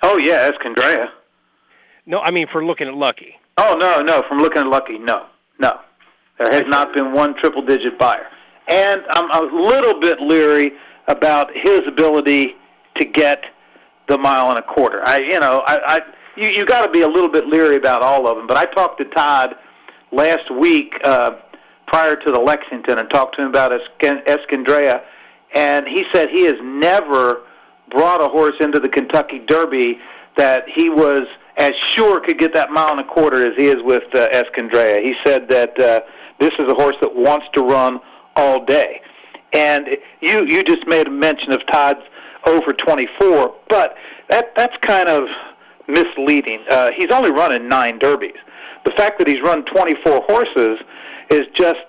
[0.04, 1.10] Oh yeah, Eskendereya.
[2.06, 3.38] No, I mean for Lookin At Lucky.
[3.58, 5.26] Oh no, no, from Lookin At Lucky, no,
[5.58, 5.80] no.
[6.38, 8.28] There has not been one triple digit buyer
[8.70, 10.74] and I'm a little bit leery
[11.08, 12.56] about his ability
[12.96, 13.46] to get
[14.08, 15.04] the mile and a quarter.
[15.06, 16.02] I, you know, I, I
[16.36, 18.48] you you got to be a little bit leery about all of them.
[18.48, 19.56] But I talked to Todd
[20.12, 21.38] last week uh,
[21.88, 25.02] prior to the Lexington and talked to him about Eskendereya,
[25.54, 27.42] and he said he has never
[27.90, 30.00] brought a horse into the Kentucky Derby
[30.38, 31.28] that he was
[31.58, 35.04] as sure could get that mile and a quarter as he is with uh, Eskendereya.
[35.04, 36.02] He said that uh,
[36.40, 38.00] this is a horse that wants to run
[38.36, 39.02] all day.
[39.54, 42.04] And you you just made a mention of Todd's
[42.46, 43.96] over 24, but
[44.30, 45.30] that that's kind of
[45.88, 46.64] misleading.
[46.70, 48.38] Uh, he's only running nine derbies.
[48.86, 50.80] The fact that he's run 24 horses
[51.30, 51.86] is just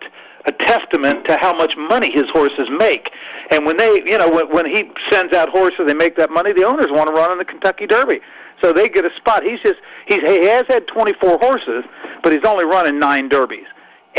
[0.46, 3.12] a testament to how much money his horses make.
[3.50, 6.52] And when they, you know, when, when he sends out horses, they make that money.
[6.52, 8.20] The owners want to run in the Kentucky Derby,
[8.60, 9.42] so they get a spot.
[9.42, 11.84] He's just he's he has had 24 horses,
[12.22, 13.66] but he's only running nine derbies.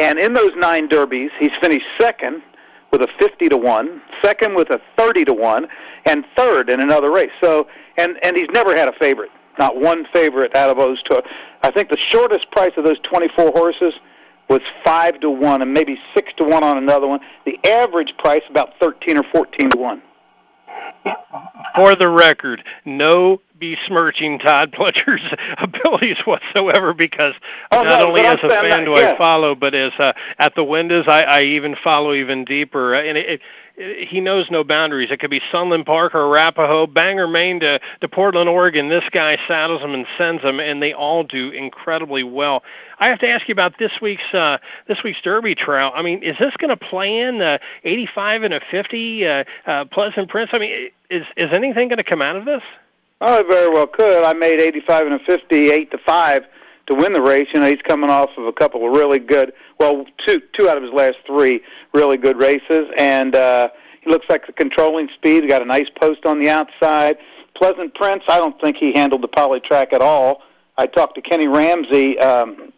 [0.02, 2.42] And in those nine derbies, he's finished second
[2.90, 5.68] with a 50 to 1, second with a 30 to 1,
[6.06, 7.30] and third in another race.
[7.39, 9.30] So, and, and he's never had a favorite,
[9.60, 11.22] not one favorite out of those two.
[11.62, 13.93] I think the shortest price of those 24 horses
[14.49, 17.20] was 5 to 1 and maybe 6 to 1 on another one.
[17.45, 20.02] The average price about 13 or 14 to 1.
[21.76, 25.22] For the record, no besmirching Todd Pletcher's
[25.59, 27.34] abilities whatsoever because
[27.72, 29.11] oh, not no, only as a fan that, do yeah.
[29.11, 32.93] I follow, but as uh, at the windows I, I even follow even deeper.
[32.95, 33.41] And it, it,
[33.78, 35.11] he knows no boundaries.
[35.11, 38.89] It could be Sunland Park or Arapahoe, Bangor, Maine to, to Portland, Oregon.
[38.89, 42.63] This guy saddles them and sends them, and they all do incredibly well.
[42.99, 44.57] I have to ask you about this week's uh,
[44.88, 45.91] this week's Derby trial.
[45.95, 49.86] I mean, is this going to play in uh, 85 and a 50 uh, uh,
[49.86, 50.51] Pleasant Prince?
[50.53, 52.63] I mean, is is anything going to come out of this?
[53.22, 54.24] Oh, it very well could.
[54.24, 56.45] I made 85 and a 50, eight to five
[56.88, 57.48] to win the race.
[57.54, 60.78] You know, he's coming off of a couple of really good, well, two two out
[60.78, 61.62] of his last three
[61.94, 63.70] really good races, and uh,
[64.02, 65.44] he looks like the controlling speed.
[65.44, 67.18] He got a nice post on the outside.
[67.54, 70.42] Pleasant Prince, I don't think he handled the poly track at all.
[70.78, 72.74] I talked to Kenny Ramsey um,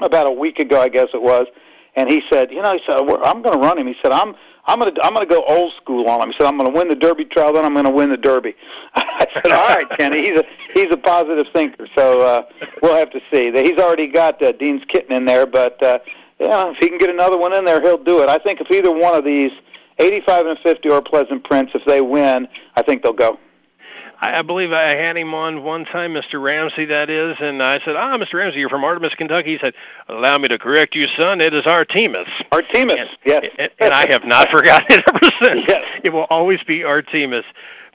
[0.00, 1.46] about a week ago, I guess it was,
[1.94, 3.86] and he said, you know, he said, I'm going to run him.
[3.86, 4.34] He said, I'm
[4.68, 6.28] I'm to I'm to go old school on him.
[6.28, 8.54] He said, I'm to win the Derby trial, then I'm to win the Derby.
[8.94, 10.20] I said, all right, Kenny.
[10.20, 10.44] He's a
[10.74, 12.42] he's a positive thinker, so uh,
[12.82, 13.50] we'll have to see.
[13.50, 15.98] He's already got uh, Dean's kitten in there, but uh,
[16.38, 18.28] yeah, if he can get another one in there, he'll do it.
[18.28, 19.52] I think if either one of these,
[19.98, 22.46] 85 and 50 or Pleasant Prince, if they win,
[22.76, 23.38] I think they'll go.
[24.20, 26.42] I, I believe I had him on one time, Mr.
[26.42, 28.34] Ramsey, that is, and I said, "Ah, Mr.
[28.34, 29.74] Ramsey, you're from Artemus, Kentucky." He said,
[30.08, 31.40] "Allow me to correct you, son.
[31.40, 33.46] It is Artemus." Artemus, and, yes.
[33.58, 35.68] And, and I have not forgotten it ever since.
[35.68, 36.00] Yes.
[36.02, 37.44] It will always be Artemus.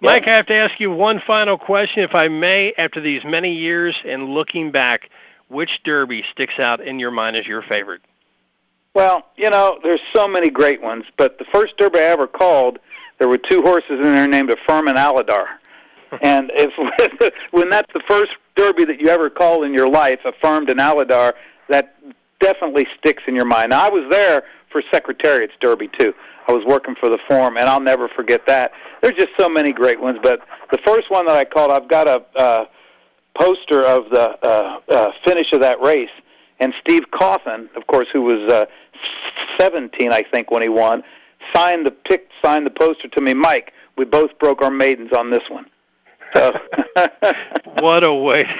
[0.02, 2.74] Mike, I have to ask you one final question, if I may.
[2.78, 5.10] After these many years and looking back,
[5.48, 8.02] which Derby sticks out in your mind as your favorite?
[8.94, 12.80] Well, you know, there's so many great ones, but the first Derby I ever called,
[13.18, 15.48] there were two horses in there named Affirm and Alydar.
[16.22, 16.74] And if
[17.52, 21.34] when that's the first Derby that you ever call in your life, Affirmed and Alydar,
[21.70, 21.96] that
[22.40, 23.72] definitely sticks in your mind.
[23.72, 26.14] Now, I was there for Secretariat's Derby too.
[26.48, 28.74] I was working for the Forum, and I'll never forget that.
[29.02, 30.42] There's just so many great ones, but
[30.72, 32.66] the first one that I called, I've got a uh,
[33.34, 36.10] poster of the uh, uh, finish of that race,
[36.60, 38.66] and Steve Cauthen, of course, who was uh,
[39.58, 41.04] 17, I think, when he won,
[41.54, 43.34] signed the pick, signed the poster to me.
[43.34, 45.66] Mike, we both broke our maidens on this one.
[46.34, 46.60] So.
[47.80, 48.52] what a way to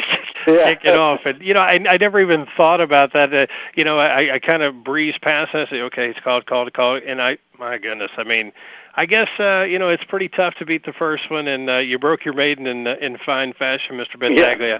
[0.54, 0.74] yeah.
[0.74, 1.22] kick it off!
[1.26, 3.34] And you know, I, I never even thought about that.
[3.34, 6.46] Uh, you know, I, I kind of breezed past and I say, okay, it's called,
[6.46, 8.52] called, called, and I, my goodness, I mean,
[8.96, 11.78] I guess uh, you know it's pretty tough to beat the first one, and uh,
[11.78, 14.20] you broke your maiden in uh, in fine fashion, Mr.
[14.20, 14.68] Battaglia.
[14.68, 14.80] Yeah.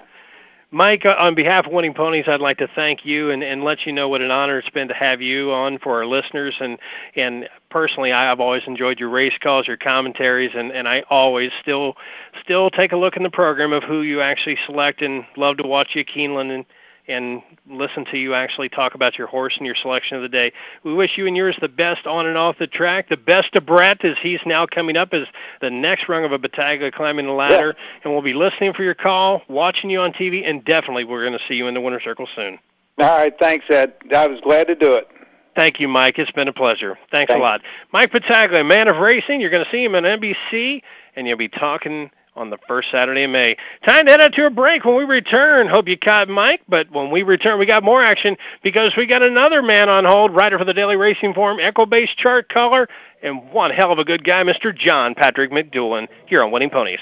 [0.74, 3.86] Mike, uh, on behalf of Winning Ponies, I'd like to thank you and, and let
[3.86, 6.58] you know what an honor it's been to have you on for our listeners.
[6.60, 6.80] And,
[7.16, 11.98] and personally, I've always enjoyed your race calls, your commentaries, and, and I always still
[12.40, 15.68] still take a look in the program of who you actually select and love to
[15.68, 16.66] watch you, Keeneland, and,
[17.08, 20.54] and listen to you actually talk about your horse and your selection of the day.
[20.84, 23.10] We wish you and yours the best on and off the track.
[23.10, 25.26] The best of Brett as he's now coming up as
[25.60, 27.76] the next rung of a Battaglia climbing the ladder.
[27.76, 28.02] Yeah.
[28.04, 31.38] And we'll be listening for your call, watching you on TV, and definitely we're going
[31.38, 32.60] to see you in the winner's circle soon.
[33.00, 33.94] All right, thanks, Ed.
[34.16, 35.08] I was glad to do it.
[35.56, 36.18] Thank you, Mike.
[36.18, 36.98] It's been a pleasure.
[37.12, 37.40] Thanks, Thanks.
[37.40, 37.62] a lot.
[37.92, 39.40] Mike Battaglia, man of racing.
[39.40, 40.82] You're going to see him on NBC,
[41.16, 43.56] and you'll be talking on the first Saturday of May.
[43.86, 44.86] Time to head out to a break.
[44.86, 48.36] When we return, hope you caught Mike, but when we return, we got more action
[48.64, 52.50] because we got another man on hold, writer for the Daily Racing Form, Equibase chart
[52.50, 52.90] color,
[53.22, 54.76] and one hell of a good guy, Mr.
[54.76, 57.02] John Patrick McDoulan, here on Winning Ponies.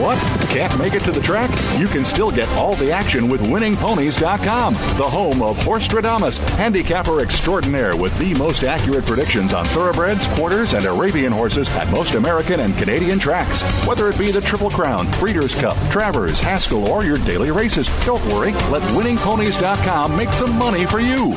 [0.00, 0.18] What?
[0.48, 1.50] Can't make it to the track?
[1.78, 7.94] You can still get all the action with winningponies.com, the home of Horstradamus, handicapper extraordinaire
[7.94, 12.74] with the most accurate predictions on thoroughbreds, quarters, and Arabian horses at most American and
[12.78, 13.62] Canadian tracks.
[13.86, 18.24] Whether it be the Triple Crown, Breeders' Cup, Travers, Haskell, or your daily races, don't
[18.32, 18.52] worry.
[18.70, 21.36] Let winningponies.com make some money for you.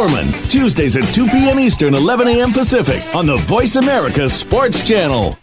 [0.00, 1.60] Tuesdays at 2 p.m.
[1.60, 2.52] Eastern, 11 a.m.
[2.52, 5.36] Pacific on the Voice America Sports Channel.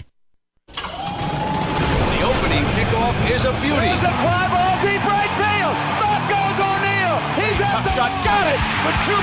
[0.73, 3.85] The opening kickoff is a beauty.
[3.85, 5.77] It's a fly ball deep right field.
[6.01, 7.21] Back goes O'Neill.
[7.37, 8.09] He's at the shot.
[8.25, 9.21] Got it with 2.8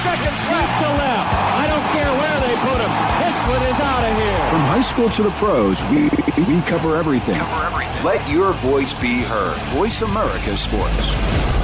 [0.00, 0.72] seconds left.
[0.80, 1.28] to left.
[1.60, 2.88] I don't care where they put him.
[3.20, 4.48] This one is out of here.
[4.48, 6.08] From high school to the pros, we,
[6.48, 7.36] we cover everything.
[7.36, 8.00] Cover everything.
[8.02, 9.60] Let your voice be heard.
[9.76, 11.59] Voice America Sports.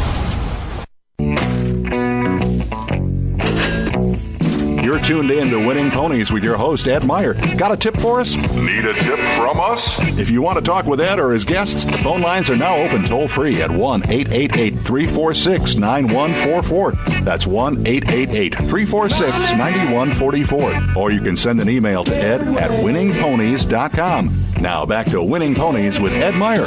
[5.06, 7.34] Tuned in to Winning Ponies with your host, Ed Meyer.
[7.56, 8.34] Got a tip for us?
[8.34, 10.00] Need a tip from us?
[10.18, 12.74] If you want to talk with Ed or his guests, the phone lines are now
[12.74, 16.92] open toll free at 1 888 346 9144.
[17.22, 21.00] That's 1 888 346 9144.
[21.00, 24.44] Or you can send an email to ed at winningponies.com.
[24.60, 26.66] Now back to Winning Ponies with Ed Meyer.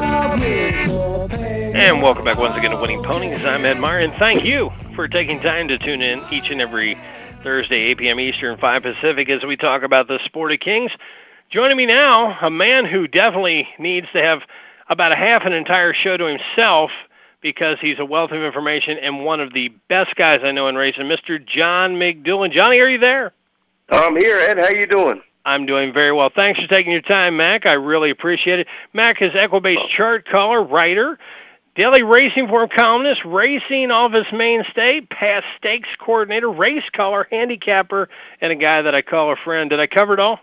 [1.76, 3.44] And welcome back once again to Winning Ponies.
[3.44, 6.98] I'm Ed Meyer, and thank you for taking time to tune in each and every
[7.44, 8.20] Thursday, 8 p.m.
[8.20, 10.92] Eastern, 5 Pacific, as we talk about the sport of kings.
[11.50, 14.44] Joining me now, a man who definitely needs to have
[14.90, 16.92] about a half an entire show to himself
[17.40, 20.76] because he's a wealth of information and one of the best guys I know in
[20.76, 21.44] racing, Mr.
[21.44, 22.52] John McDoolin.
[22.52, 23.32] Johnny, are you there?
[23.88, 24.58] I'm here, Ed.
[24.58, 25.22] How you doing?
[25.46, 26.30] I'm doing very well.
[26.30, 27.66] Thanks for taking your time, Mac.
[27.66, 28.68] I really appreciate it.
[28.92, 31.18] Mac is Equibase chart caller, writer,
[31.80, 38.10] daily racing form columnist, racing office mainstay, past stakes coordinator, race caller, handicapper,
[38.42, 39.70] and a guy that I call a friend.
[39.70, 40.42] Did I cover it all?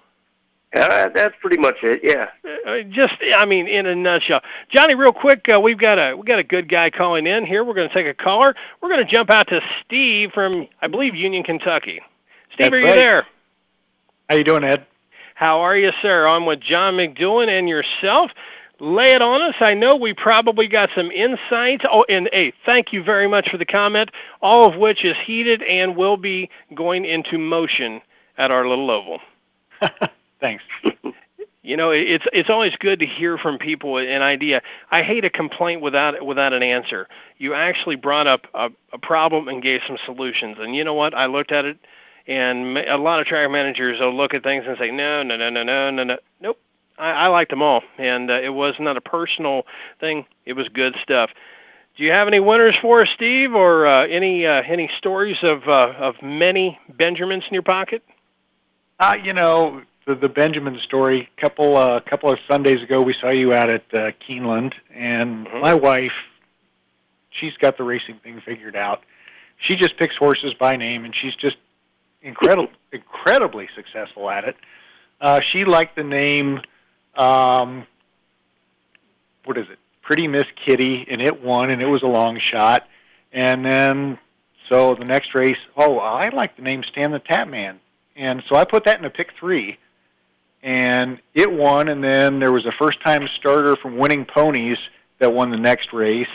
[0.75, 2.01] Uh, that's pretty much it.
[2.03, 2.31] Yeah.
[2.67, 4.41] Uh, just, I mean, in a nutshell.
[4.71, 7.65] Johnny, real quick, uh, we've got a we got a good guy calling in here.
[7.65, 8.55] We're going to take a caller.
[8.81, 12.01] We're going to jump out to Steve from, I believe, Union, Kentucky.
[12.55, 12.95] Steve, That's are you right.
[12.95, 13.27] there?
[14.31, 14.87] How you doing, Ed?
[15.35, 16.27] How are you, sir?
[16.27, 18.31] I'm with John McDoolin and yourself.
[18.79, 19.55] Lay it on us.
[19.61, 21.85] I know we probably got some insights.
[21.91, 24.11] Oh, and hey, thank you very much for the comment,
[24.43, 28.03] all of which is heated and will be going into motion
[28.37, 29.21] at our little oval.
[30.41, 30.63] Thanks.
[31.63, 34.63] You know, it's it's always good to hear from people an idea.
[34.93, 37.09] I hate a complaint without without an answer.
[37.39, 40.59] You actually brought up a, a problem and gave some solutions.
[40.61, 41.13] And you know what?
[41.13, 41.79] I looked at it,
[42.29, 45.51] and a lot of track managers will look at things and say, no, no, no,
[45.51, 46.19] no, no, no, no.
[46.41, 46.61] Nope.
[46.99, 49.67] I, I liked them all, and uh, it was not a personal
[50.01, 50.27] thing.
[50.45, 51.31] It was good stuff.
[51.97, 55.67] Do you have any winners for us, Steve, or uh, any uh, any stories of
[55.67, 58.03] uh, of many Benjamins in your pocket?
[58.99, 61.29] Uh, you know, the, the Benjamin story.
[61.37, 65.73] Couple uh, couple of Sundays ago, we saw you out at uh, Keeneland, and my
[65.73, 66.15] wife,
[67.31, 69.03] she's got the racing thing figured out.
[69.59, 71.57] She just picks horses by name, and she's just
[72.21, 74.57] incredible, incredibly successful at it.
[75.21, 76.61] Uh, she liked the name.
[77.17, 77.87] Um,
[79.45, 79.79] what is it?
[80.03, 82.89] Pretty Miss Kitty, and it won, and it was a long shot.
[83.33, 84.19] And then,
[84.69, 87.81] so the next race, oh, I like the name Stan the Tap Man.
[88.15, 89.79] And so I put that in a pick three,
[90.63, 91.89] and it won.
[91.89, 94.79] And then there was a first time starter from Winning Ponies
[95.19, 96.29] that won the next race.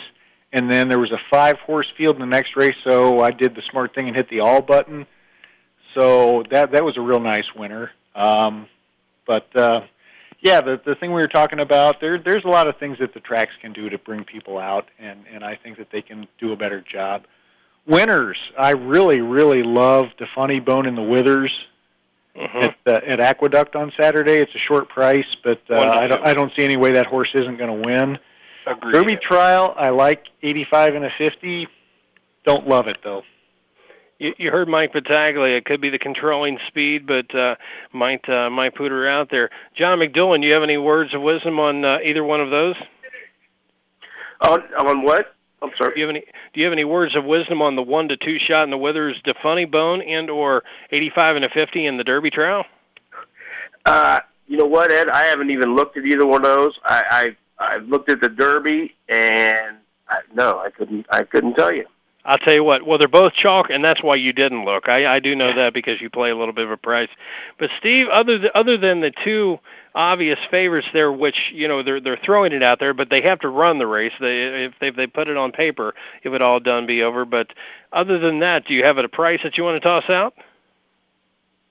[0.52, 3.54] And then there was a five horse field in the next race, so I did
[3.54, 5.06] the smart thing and hit the all button.
[5.94, 7.90] So that that was a real nice winner.
[8.14, 8.66] Um,
[9.26, 9.82] but uh,
[10.42, 13.14] yeah, the the thing we were talking about there, there's a lot of things that
[13.14, 16.26] the tracks can do to bring people out, and and I think that they can
[16.38, 17.24] do a better job.
[17.86, 21.66] Winners, I really really love the Funny Bone and the Withers
[22.34, 24.38] at uh, at Aqueduct on Saturday.
[24.38, 27.34] It's a short price, but uh, I don't I don't see any way that horse
[27.34, 28.18] isn't going to win.
[28.66, 28.92] Agreed.
[28.92, 31.68] Derby Trial, I like 85 and a 50.
[32.44, 33.22] Don't love it though.
[34.22, 35.56] You, you heard Mike Battaglia.
[35.56, 37.56] It could be the controlling speed, but uh,
[37.92, 39.50] might uh, might put her out there.
[39.74, 42.76] John McDoolin, do you have any words of wisdom on uh, either one of those?
[44.42, 45.34] On on what?
[45.60, 45.94] I'm sorry.
[45.94, 48.16] Do you have any Do you have any words of wisdom on the one to
[48.16, 50.62] two shot in the Withers Defunny Bone and or
[50.92, 52.64] 85 and a 50 in the Derby Trial?
[53.84, 55.08] Uh, you know what, Ed?
[55.08, 56.78] I haven't even looked at either one of those.
[56.84, 61.72] I I I've looked at the Derby, and I, no, I couldn't I couldn't tell
[61.72, 61.86] you.
[62.24, 62.86] I'll tell you what.
[62.86, 64.88] Well, they're both chalk, and that's why you didn't look.
[64.88, 67.08] I, I do know that because you play a little bit of a price.
[67.58, 69.58] But Steve, other th- other than the two
[69.94, 73.40] obvious favorites there, which you know they're they're throwing it out there, but they have
[73.40, 74.12] to run the race.
[74.20, 77.24] They if they if they put it on paper, it would all done be over.
[77.24, 77.52] But
[77.92, 80.34] other than that, do you have a price that you want to toss out?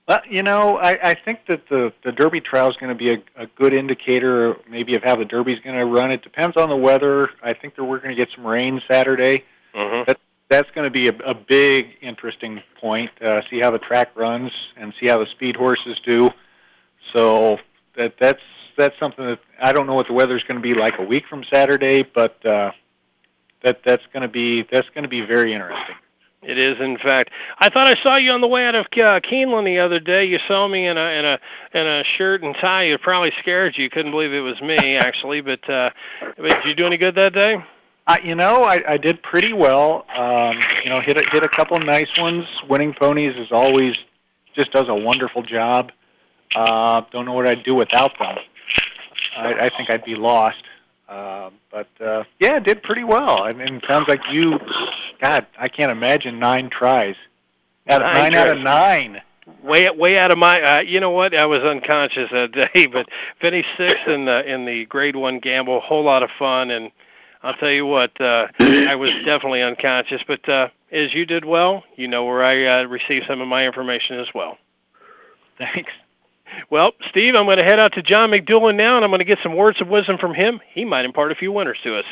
[0.08, 3.10] Well, you know, I, I think that the the Derby trial is going to be
[3.12, 6.10] a, a good indicator, maybe of how the Derby's going to run.
[6.10, 7.30] It depends on the weather.
[7.42, 9.44] I think that we're going to get some rain Saturday.
[9.74, 10.02] Mm-hmm.
[10.06, 13.10] That, that's going to be a, a big, interesting point.
[13.22, 16.30] Uh, see how the track runs and see how the speed horses do.
[17.12, 17.58] So
[17.96, 18.42] that that's
[18.76, 21.26] that's something that I don't know what the weather's going to be like a week
[21.26, 22.72] from Saturday, but uh,
[23.62, 25.96] that that's going to be that's going to be very interesting.
[26.42, 27.30] It is, in fact.
[27.58, 30.24] I thought I saw you on the way out of uh, Keeneland the other day.
[30.24, 31.38] You saw me in a in a
[31.72, 32.84] in a shirt and tie.
[32.84, 33.88] It probably scared you.
[33.88, 35.40] Couldn't believe it was me, actually.
[35.40, 35.90] But, uh,
[36.20, 37.62] but did you do any good that day?
[38.06, 40.06] Uh, you know, I, I did pretty well.
[40.14, 42.46] Um, you know, hit a, hit a couple of nice ones.
[42.68, 43.96] Winning ponies is always
[44.54, 45.92] just does a wonderful job.
[46.54, 48.38] Uh, don't know what I'd do without them.
[49.36, 50.62] I, I think I'd be lost.
[51.08, 53.42] Uh, but uh, yeah, did pretty well.
[53.42, 54.58] I mean, it sounds like you.
[55.20, 57.16] God, I can't imagine nine tries.
[57.88, 59.22] Out of Nine nine, out of nine.
[59.62, 60.60] Way way out of my.
[60.60, 61.34] Uh, you know what?
[61.34, 63.08] I was unconscious that day, but
[63.40, 65.80] finished sixth in the in the Grade One gamble.
[65.80, 66.90] Whole lot of fun, and
[67.42, 68.18] I'll tell you what.
[68.20, 72.64] Uh, I was definitely unconscious, but uh, as you did well, you know where I
[72.64, 74.58] uh, received some of my information as well.
[75.58, 75.92] Thanks.
[76.70, 79.24] Well, Steve, I'm going to head out to John McDoulan now, and I'm going to
[79.24, 80.60] get some words of wisdom from him.
[80.72, 82.04] He might impart a few winners to us.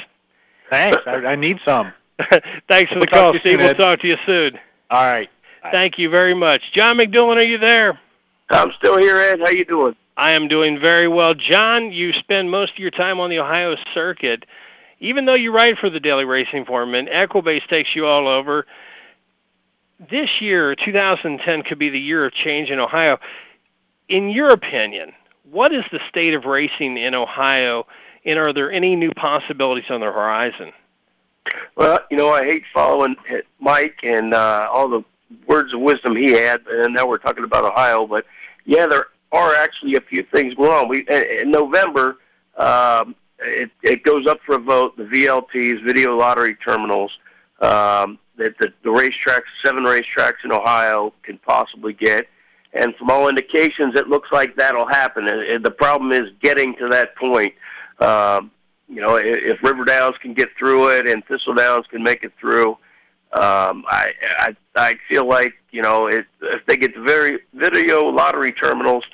[0.70, 0.98] Thanks.
[1.06, 1.92] I, I need some.
[2.68, 3.42] Thanks for We'll the call, Steve.
[3.42, 4.58] soon, we'll talk to you soon.
[4.90, 5.28] All right.
[5.70, 6.72] Thank you very much.
[6.72, 8.00] John McDoulan, are you there?
[8.50, 9.40] I'm still here, Ed.
[9.40, 9.94] How you doing?
[10.16, 11.34] I am doing very well.
[11.34, 14.44] John, you spend most of your time on the Ohio circuit.
[15.00, 18.66] Even though you ride for the Daily Racing Form and Equibase takes you all over,
[20.10, 23.18] this year, 2010, could be the year of change in Ohio.
[24.08, 25.12] In your opinion,
[25.50, 27.86] what is the state of racing in Ohio,
[28.24, 30.72] and are there any new possibilities on the horizon?
[31.76, 33.16] Well, you know, I hate following
[33.58, 35.04] Mike and uh, all the
[35.46, 38.06] words of wisdom he had, and now we're talking about Ohio.
[38.06, 38.26] But
[38.64, 40.88] yeah, there are actually a few things going on.
[40.88, 42.18] We in November,
[42.56, 44.96] um, it, it goes up for a vote.
[44.96, 47.18] The VLTs, video lottery terminals,
[47.60, 52.26] um, that the, the racetracks, seven racetracks in Ohio, can possibly get.
[52.72, 55.26] And from all indications, it looks like that'll happen.
[55.26, 57.54] And, and the problem is getting to that point.
[57.98, 58.50] Um,
[58.88, 62.24] you know, if, if River Downs can get through it and Thistle Downs can make
[62.24, 62.78] it through,
[63.32, 68.06] um, I, I I feel like you know it, if they get the very video
[68.06, 69.04] lottery terminals,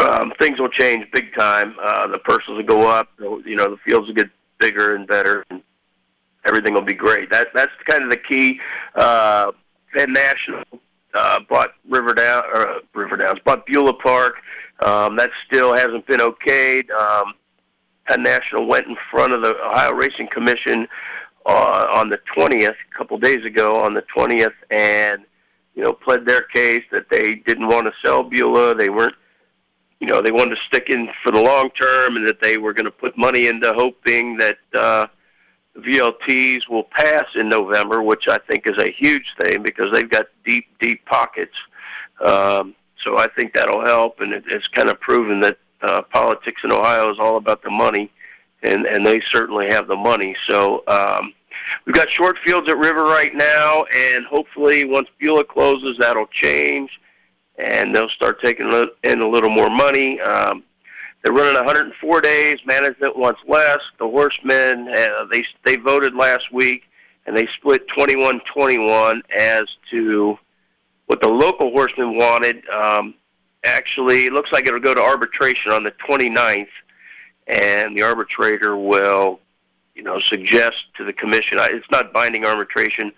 [0.00, 1.76] um, things will change big time.
[1.82, 3.08] Uh, the purses will go up.
[3.18, 5.62] You know, the fields will get bigger and better, and
[6.44, 7.30] everything will be great.
[7.30, 8.60] That that's kind of the key.
[8.94, 9.52] Uh,
[9.92, 10.64] Penn National
[11.14, 14.36] uh, bought River Down or uh, River Downs bought Beulah Park.
[14.80, 16.90] Um, that still hasn't been okayed.
[16.90, 17.34] Um,
[18.06, 20.88] Penn National went in front of the Ohio Racing Commission
[21.46, 25.24] uh, on the 20th, a couple days ago, on the 20th, and
[25.74, 28.74] you know pled their case that they didn't want to sell Beulah.
[28.74, 29.14] They weren't,
[30.04, 32.74] you know, they wanted to stick in for the long term, and that they were
[32.74, 35.06] going to put money into hoping that uh,
[35.78, 40.26] VLTs will pass in November, which I think is a huge thing because they've got
[40.44, 41.56] deep, deep pockets.
[42.20, 46.60] Um, so I think that'll help, and it, it's kind of proven that uh, politics
[46.64, 48.10] in Ohio is all about the money,
[48.62, 50.36] and and they certainly have the money.
[50.46, 51.32] So um,
[51.86, 57.00] we've got short fields at River right now, and hopefully once Beulah closes, that'll change,
[57.56, 58.66] and they'll start taking
[59.02, 60.20] in a little more money.
[60.20, 60.64] Um,
[61.22, 62.58] they're running 104 days.
[62.66, 63.80] Management wants less.
[63.98, 66.82] The horsemen uh, they they voted last week,
[67.26, 70.38] and they split 21-21 as to
[71.06, 72.68] what the local horsemen wanted.
[72.68, 73.14] Um,
[73.64, 76.68] actually, it looks like it'll go to arbitration on the 29th,
[77.46, 79.40] and the arbitrator will,
[79.94, 81.58] you know, suggest to the commission.
[81.60, 83.12] It's not binding arbitration,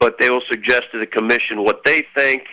[0.00, 2.44] but they will suggest to the commission what they think,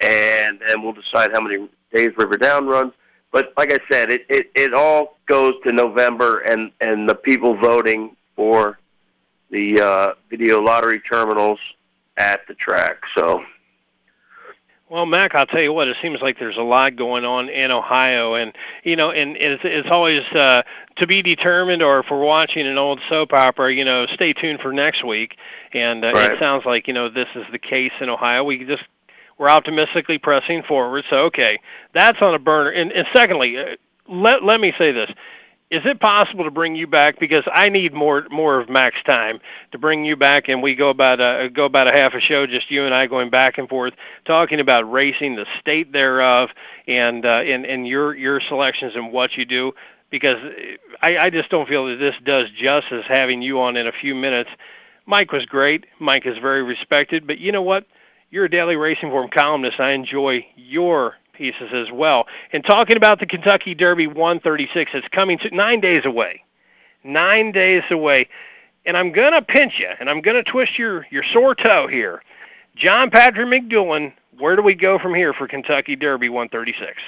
[0.00, 2.92] and and we'll decide how many days River Down runs.
[3.30, 7.54] But like I said, it, it, it all goes to November, and, and the people
[7.56, 8.78] voting for
[9.50, 11.58] the uh, video lottery terminals
[12.18, 12.98] at the track.
[13.14, 13.42] So
[14.90, 15.88] Well, Mac, I'll tell you what.
[15.88, 18.52] It seems like there's a lot going on in Ohio, and
[18.84, 20.62] you know, and it's it's always uh,
[20.96, 21.82] to be determined.
[21.82, 25.36] Or if we're watching an old soap opera, you know, stay tuned for next week.
[25.72, 26.32] And uh, Right.
[26.32, 28.44] it sounds like you know this is the case in Ohio.
[28.44, 28.82] We just
[29.42, 31.04] we're optimistically pressing forward.
[31.10, 31.58] So okay,
[31.92, 32.70] that's on a burner.
[32.70, 33.74] And, and secondly, uh,
[34.08, 35.10] let let me say this:
[35.68, 39.40] is it possible to bring you back because I need more more of Max time
[39.72, 42.46] to bring you back and we go about a go about a half a show
[42.46, 46.50] just you and I going back and forth talking about racing the state thereof
[46.86, 49.74] and uh, and and your your selections and what you do
[50.10, 50.36] because
[51.02, 54.14] I, I just don't feel that this does justice having you on in a few
[54.14, 54.50] minutes.
[55.06, 55.86] Mike was great.
[55.98, 57.86] Mike is very respected, but you know what?
[58.32, 59.78] You're a daily racing form columnist.
[59.78, 62.26] I enjoy your pieces as well.
[62.52, 66.42] And talking about the Kentucky Derby 136, it's coming to nine days away.
[67.04, 68.30] Nine days away.
[68.86, 71.86] And I'm going to pinch you, and I'm going to twist your, your sore toe
[71.88, 72.22] here.
[72.74, 77.02] John Patrick McDougalin, where do we go from here for Kentucky Derby 136?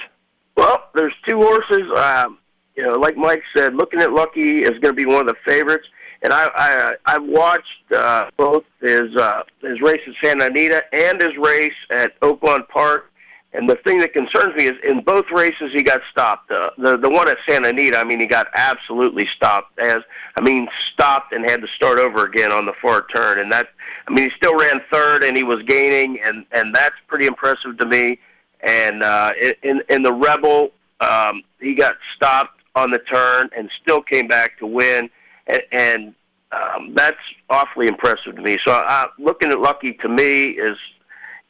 [0.55, 1.91] Well, there's two horses.
[1.97, 2.37] Um,
[2.75, 5.35] you know, like Mike said, Lookin At Lucky is going to be one of the
[5.43, 5.87] favorites.
[6.25, 11.21] And I, I I've watched uh, both his uh, his race at Santa Anita and
[11.21, 13.11] his race at Oaklawn Park.
[13.53, 16.49] And the thing that concerns me is in both races he got stopped.
[16.49, 19.77] Uh, the the one at Santa Anita, I mean, he got absolutely stopped.
[19.77, 20.01] As
[20.35, 23.37] I mean, stopped and had to start over again on the far turn.
[23.37, 23.67] And that,
[24.07, 27.77] I mean, he still ran third and he was gaining, and and that's pretty impressive
[27.77, 28.17] to me.
[28.61, 30.71] And uh, in in the Rebel,
[31.01, 35.07] um, he got stopped on the turn and still came back to win,
[35.47, 36.15] and, and
[36.51, 37.17] um, that's
[37.49, 38.57] awfully impressive to me.
[38.63, 40.77] So uh, Lookin At Lucky to me is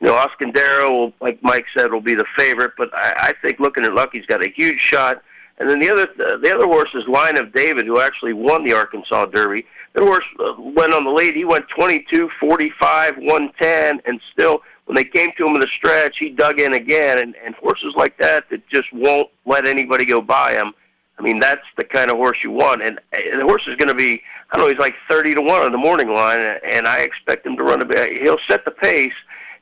[0.01, 3.59] you know, Eskendereya, will, like Mike said, will be the favorite, but I, I think
[3.59, 5.23] Lookin At Lucky's got a huge shot.
[5.57, 8.73] And then the other the other horse is Line of David, who actually won the
[8.73, 9.65] Arkansas Derby.
[9.93, 11.33] The horse uh, went on the lead.
[11.33, 16.17] He went 22, 45, 110, and still, when they came to him in the stretch,
[16.17, 17.19] he dug in again.
[17.19, 20.73] And, and horses like that that just won't let anybody go by him.
[21.17, 22.81] I mean, that's the kind of horse you want.
[22.81, 25.41] And, and the horse is going to be, I don't know, he's like 30 to
[25.41, 28.21] 1 on the morning line, eh, and I expect him to run a bit.
[28.21, 29.13] He'll set the pace,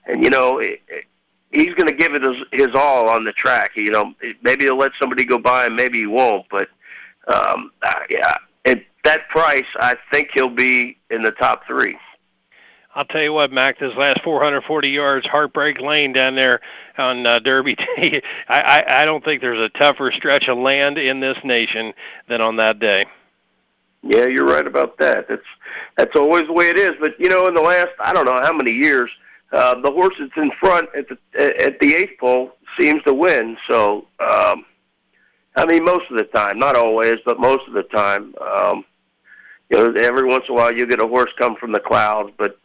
[0.05, 1.05] and you know it, it,
[1.51, 3.71] he's going to give it his, his all on the track.
[3.75, 6.45] You know, maybe he'll let somebody go by, and maybe he won't.
[6.49, 6.69] But
[7.27, 11.97] um, uh, yeah, at that price, I think he'll be in the top three.
[12.95, 16.61] I'll tell you what, Mac, this last 440 yards, Heartbreak Lane down there
[16.97, 20.97] on uh, Derby Day, I, I, I don't think there's a tougher stretch of land
[20.99, 21.93] in this nation
[22.27, 23.05] than on that day.
[24.03, 25.27] Yeah, you're right about that.
[25.29, 25.45] That's
[25.95, 26.93] that's always the way it is.
[26.99, 29.09] But you know, in the last I don't know how many years,
[29.53, 31.17] uh, the horse that's in front at the
[31.65, 33.57] at the eighth pole seems to win.
[33.65, 34.65] So, um,
[35.55, 38.83] I mean, most of the time, not always, but most of the time, um,
[39.69, 42.29] you know, every once in a while you get a horse come from the clouds,
[42.37, 42.59] but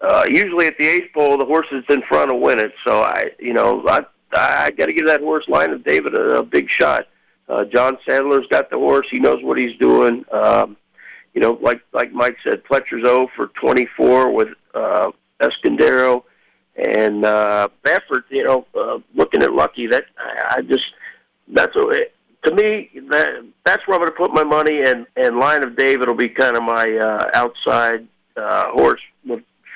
[0.00, 2.72] uh, usually at the eighth pole, the horse that's in front will win it.
[2.84, 6.38] So I, you know, I I got to give that horse line of David a,
[6.38, 7.06] a big shot.
[7.48, 10.24] Uh, John Sadler's got the horse; he knows what he's doing.
[10.30, 10.76] Um,
[11.34, 16.22] you know, like like Mike said, Pletcher's 0 for 24 with uh, Eskendereya
[16.76, 20.94] and uh, Baffert, you know, uh, Lookin At Lucky, that I, I just
[21.48, 22.04] that's a
[22.44, 24.82] to me that that's where I'm going to put my money.
[24.82, 29.00] And and Line of David will be kind of my uh, outside uh, horse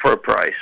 [0.03, 0.53] for a price.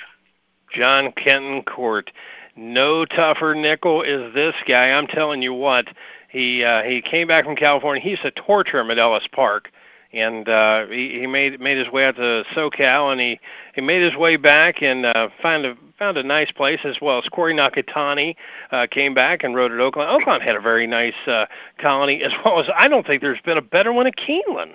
[0.73, 2.13] Jon Kenton Court,
[2.55, 4.93] no tougher nickel is this guy.
[4.93, 5.89] I'm telling you what,
[6.29, 8.01] he uh, he came back from California.
[8.01, 9.73] He's a torture him at Ellis Park
[10.13, 13.41] and uh, he, he made made his way out to SoCal, and he,
[13.75, 17.19] he made his way back and uh, found a found a nice place as well
[17.19, 18.35] as Corey Nakatani
[18.73, 20.09] uh, came back and rode at Oakland.
[20.09, 21.47] Oaklawn had a very nice uh,
[21.79, 24.75] colony as well as I don't think there's been a better one at Keeneland.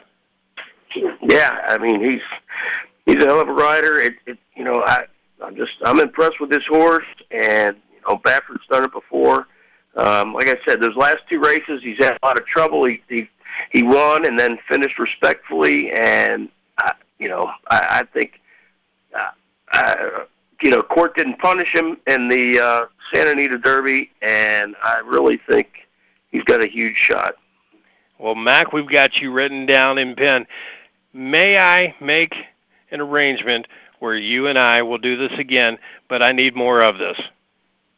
[1.22, 2.22] Yeah, I mean he's
[3.06, 4.00] he's a hell of a rider.
[4.00, 5.06] It, it you know I
[5.44, 9.48] I'm just I'm impressed with this horse, and you know Baffert's done it before.
[9.96, 12.86] Um, like I said, those last two races he's had a lot of trouble.
[12.86, 13.30] He, he
[13.72, 16.50] he won and then finished respectfully, and
[16.84, 18.42] uh, you know I, I think
[19.74, 20.26] uh,
[20.62, 25.38] you know court didn't punish him in the uh, Santa Anita Derby, and I really
[25.50, 25.68] think
[26.32, 27.36] he's got a huge shot.
[28.18, 30.48] Well, Mac, we've got you written down in pen.
[31.14, 32.36] May I make
[32.92, 33.68] an arrangement
[34.00, 35.78] where you and I will do this again,
[36.08, 37.20] but I need more of this.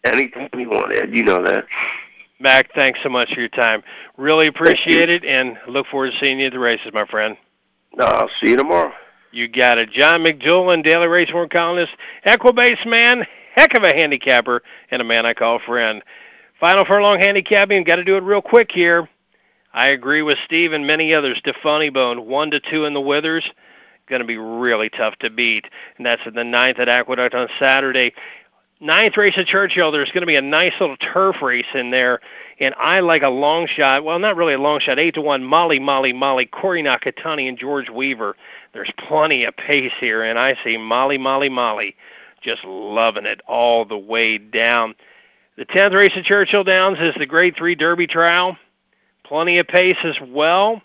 [0.03, 1.15] Anything you want, Ed.
[1.15, 1.65] You know that.
[2.39, 3.83] Mac, thanks so much for your time.
[4.15, 7.35] Really appreciate it, and look forward to seeing you at the races, my friend.
[7.95, 8.93] No, I'll see you tomorrow.
[9.31, 9.89] You got it.
[9.89, 11.93] John McDougalin, Daily Race Form columnist,
[12.25, 14.61] Equibase man, heck of a handicapper,
[14.91, 16.03] and a man I call friend.
[16.59, 19.09] Final furlong handicapping, got to do it real quick here.
[19.73, 21.38] I agree with Steve and many others.
[21.39, 23.51] Stefani Bone, 1 to 2 in the Withers.
[24.08, 25.68] Going to be really tough to beat.
[25.97, 28.14] And that's in the ninth at Aqueduct on Saturday.
[28.80, 32.22] Ninth race at Churchill, there's going to be a nice little turf race in there,
[32.60, 34.03] and I like a long shot.
[34.03, 34.99] Well, not really a long shot.
[34.99, 35.43] Eight to one.
[35.43, 38.36] Molly, Molly, Molly, Corey Nakatani, and George Weaver.
[38.74, 41.95] There's plenty of pace here, and I see Molly, Molly, Molly,
[42.39, 44.93] just loving it all the way down.
[45.55, 48.60] The tenth race at Churchill Downs is the Grade Three Derby Trial.
[49.24, 50.84] Plenty of pace as well.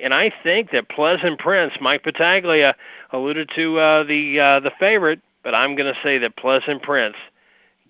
[0.00, 2.74] And I think that Pleasant Prince, Mike Battaglia
[3.10, 7.16] alluded to uh, the uh, the favorite, but I'm going to say that Pleasant Prince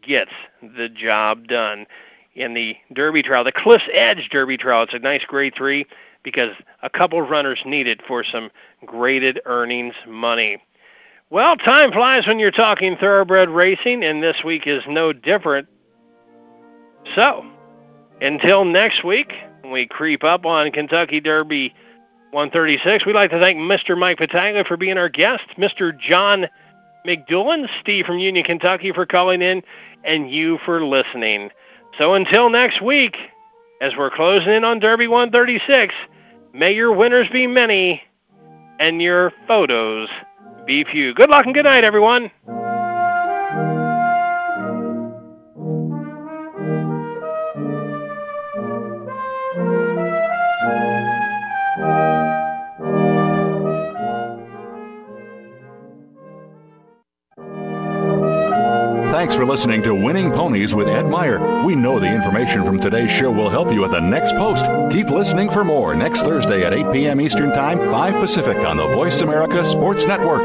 [0.00, 0.32] gets
[0.76, 1.86] the job done
[2.34, 4.84] in the Derby trial, the Cliffs Edge Derby trial.
[4.84, 5.86] It's a nice grade three
[6.22, 6.50] because
[6.82, 8.50] a couple of runners needed for some
[8.86, 10.62] graded earnings money.
[11.30, 15.68] Well, time flies when you're talking thoroughbred racing, and this week is no different.
[17.14, 17.44] So,
[18.22, 19.34] until next week,
[19.64, 21.74] we creep up on Kentucky Derby
[22.30, 23.98] 136, we'd like to thank Mr.
[23.98, 25.98] Mike Battaglia for being our guest, Mr.
[25.98, 26.46] John
[27.06, 29.62] McDouland, Steve from Union, Kentucky for calling in,
[30.04, 31.50] and you for listening.
[31.96, 33.18] So until next week,
[33.80, 35.94] as we're closing in on Derby 136,
[36.52, 38.02] may your winners be many
[38.78, 40.08] and your photos
[40.66, 41.14] be few.
[41.14, 42.30] Good luck and good night, everyone.
[59.18, 61.64] Thanks for listening to Winning Ponies with Ed Meyer.
[61.64, 64.64] We know the information from today's show will help you at the next post.
[64.92, 67.20] Keep listening for more next Thursday at 8 p.m.
[67.20, 70.44] Eastern Time, 5 Pacific on the Voice America Sports Network.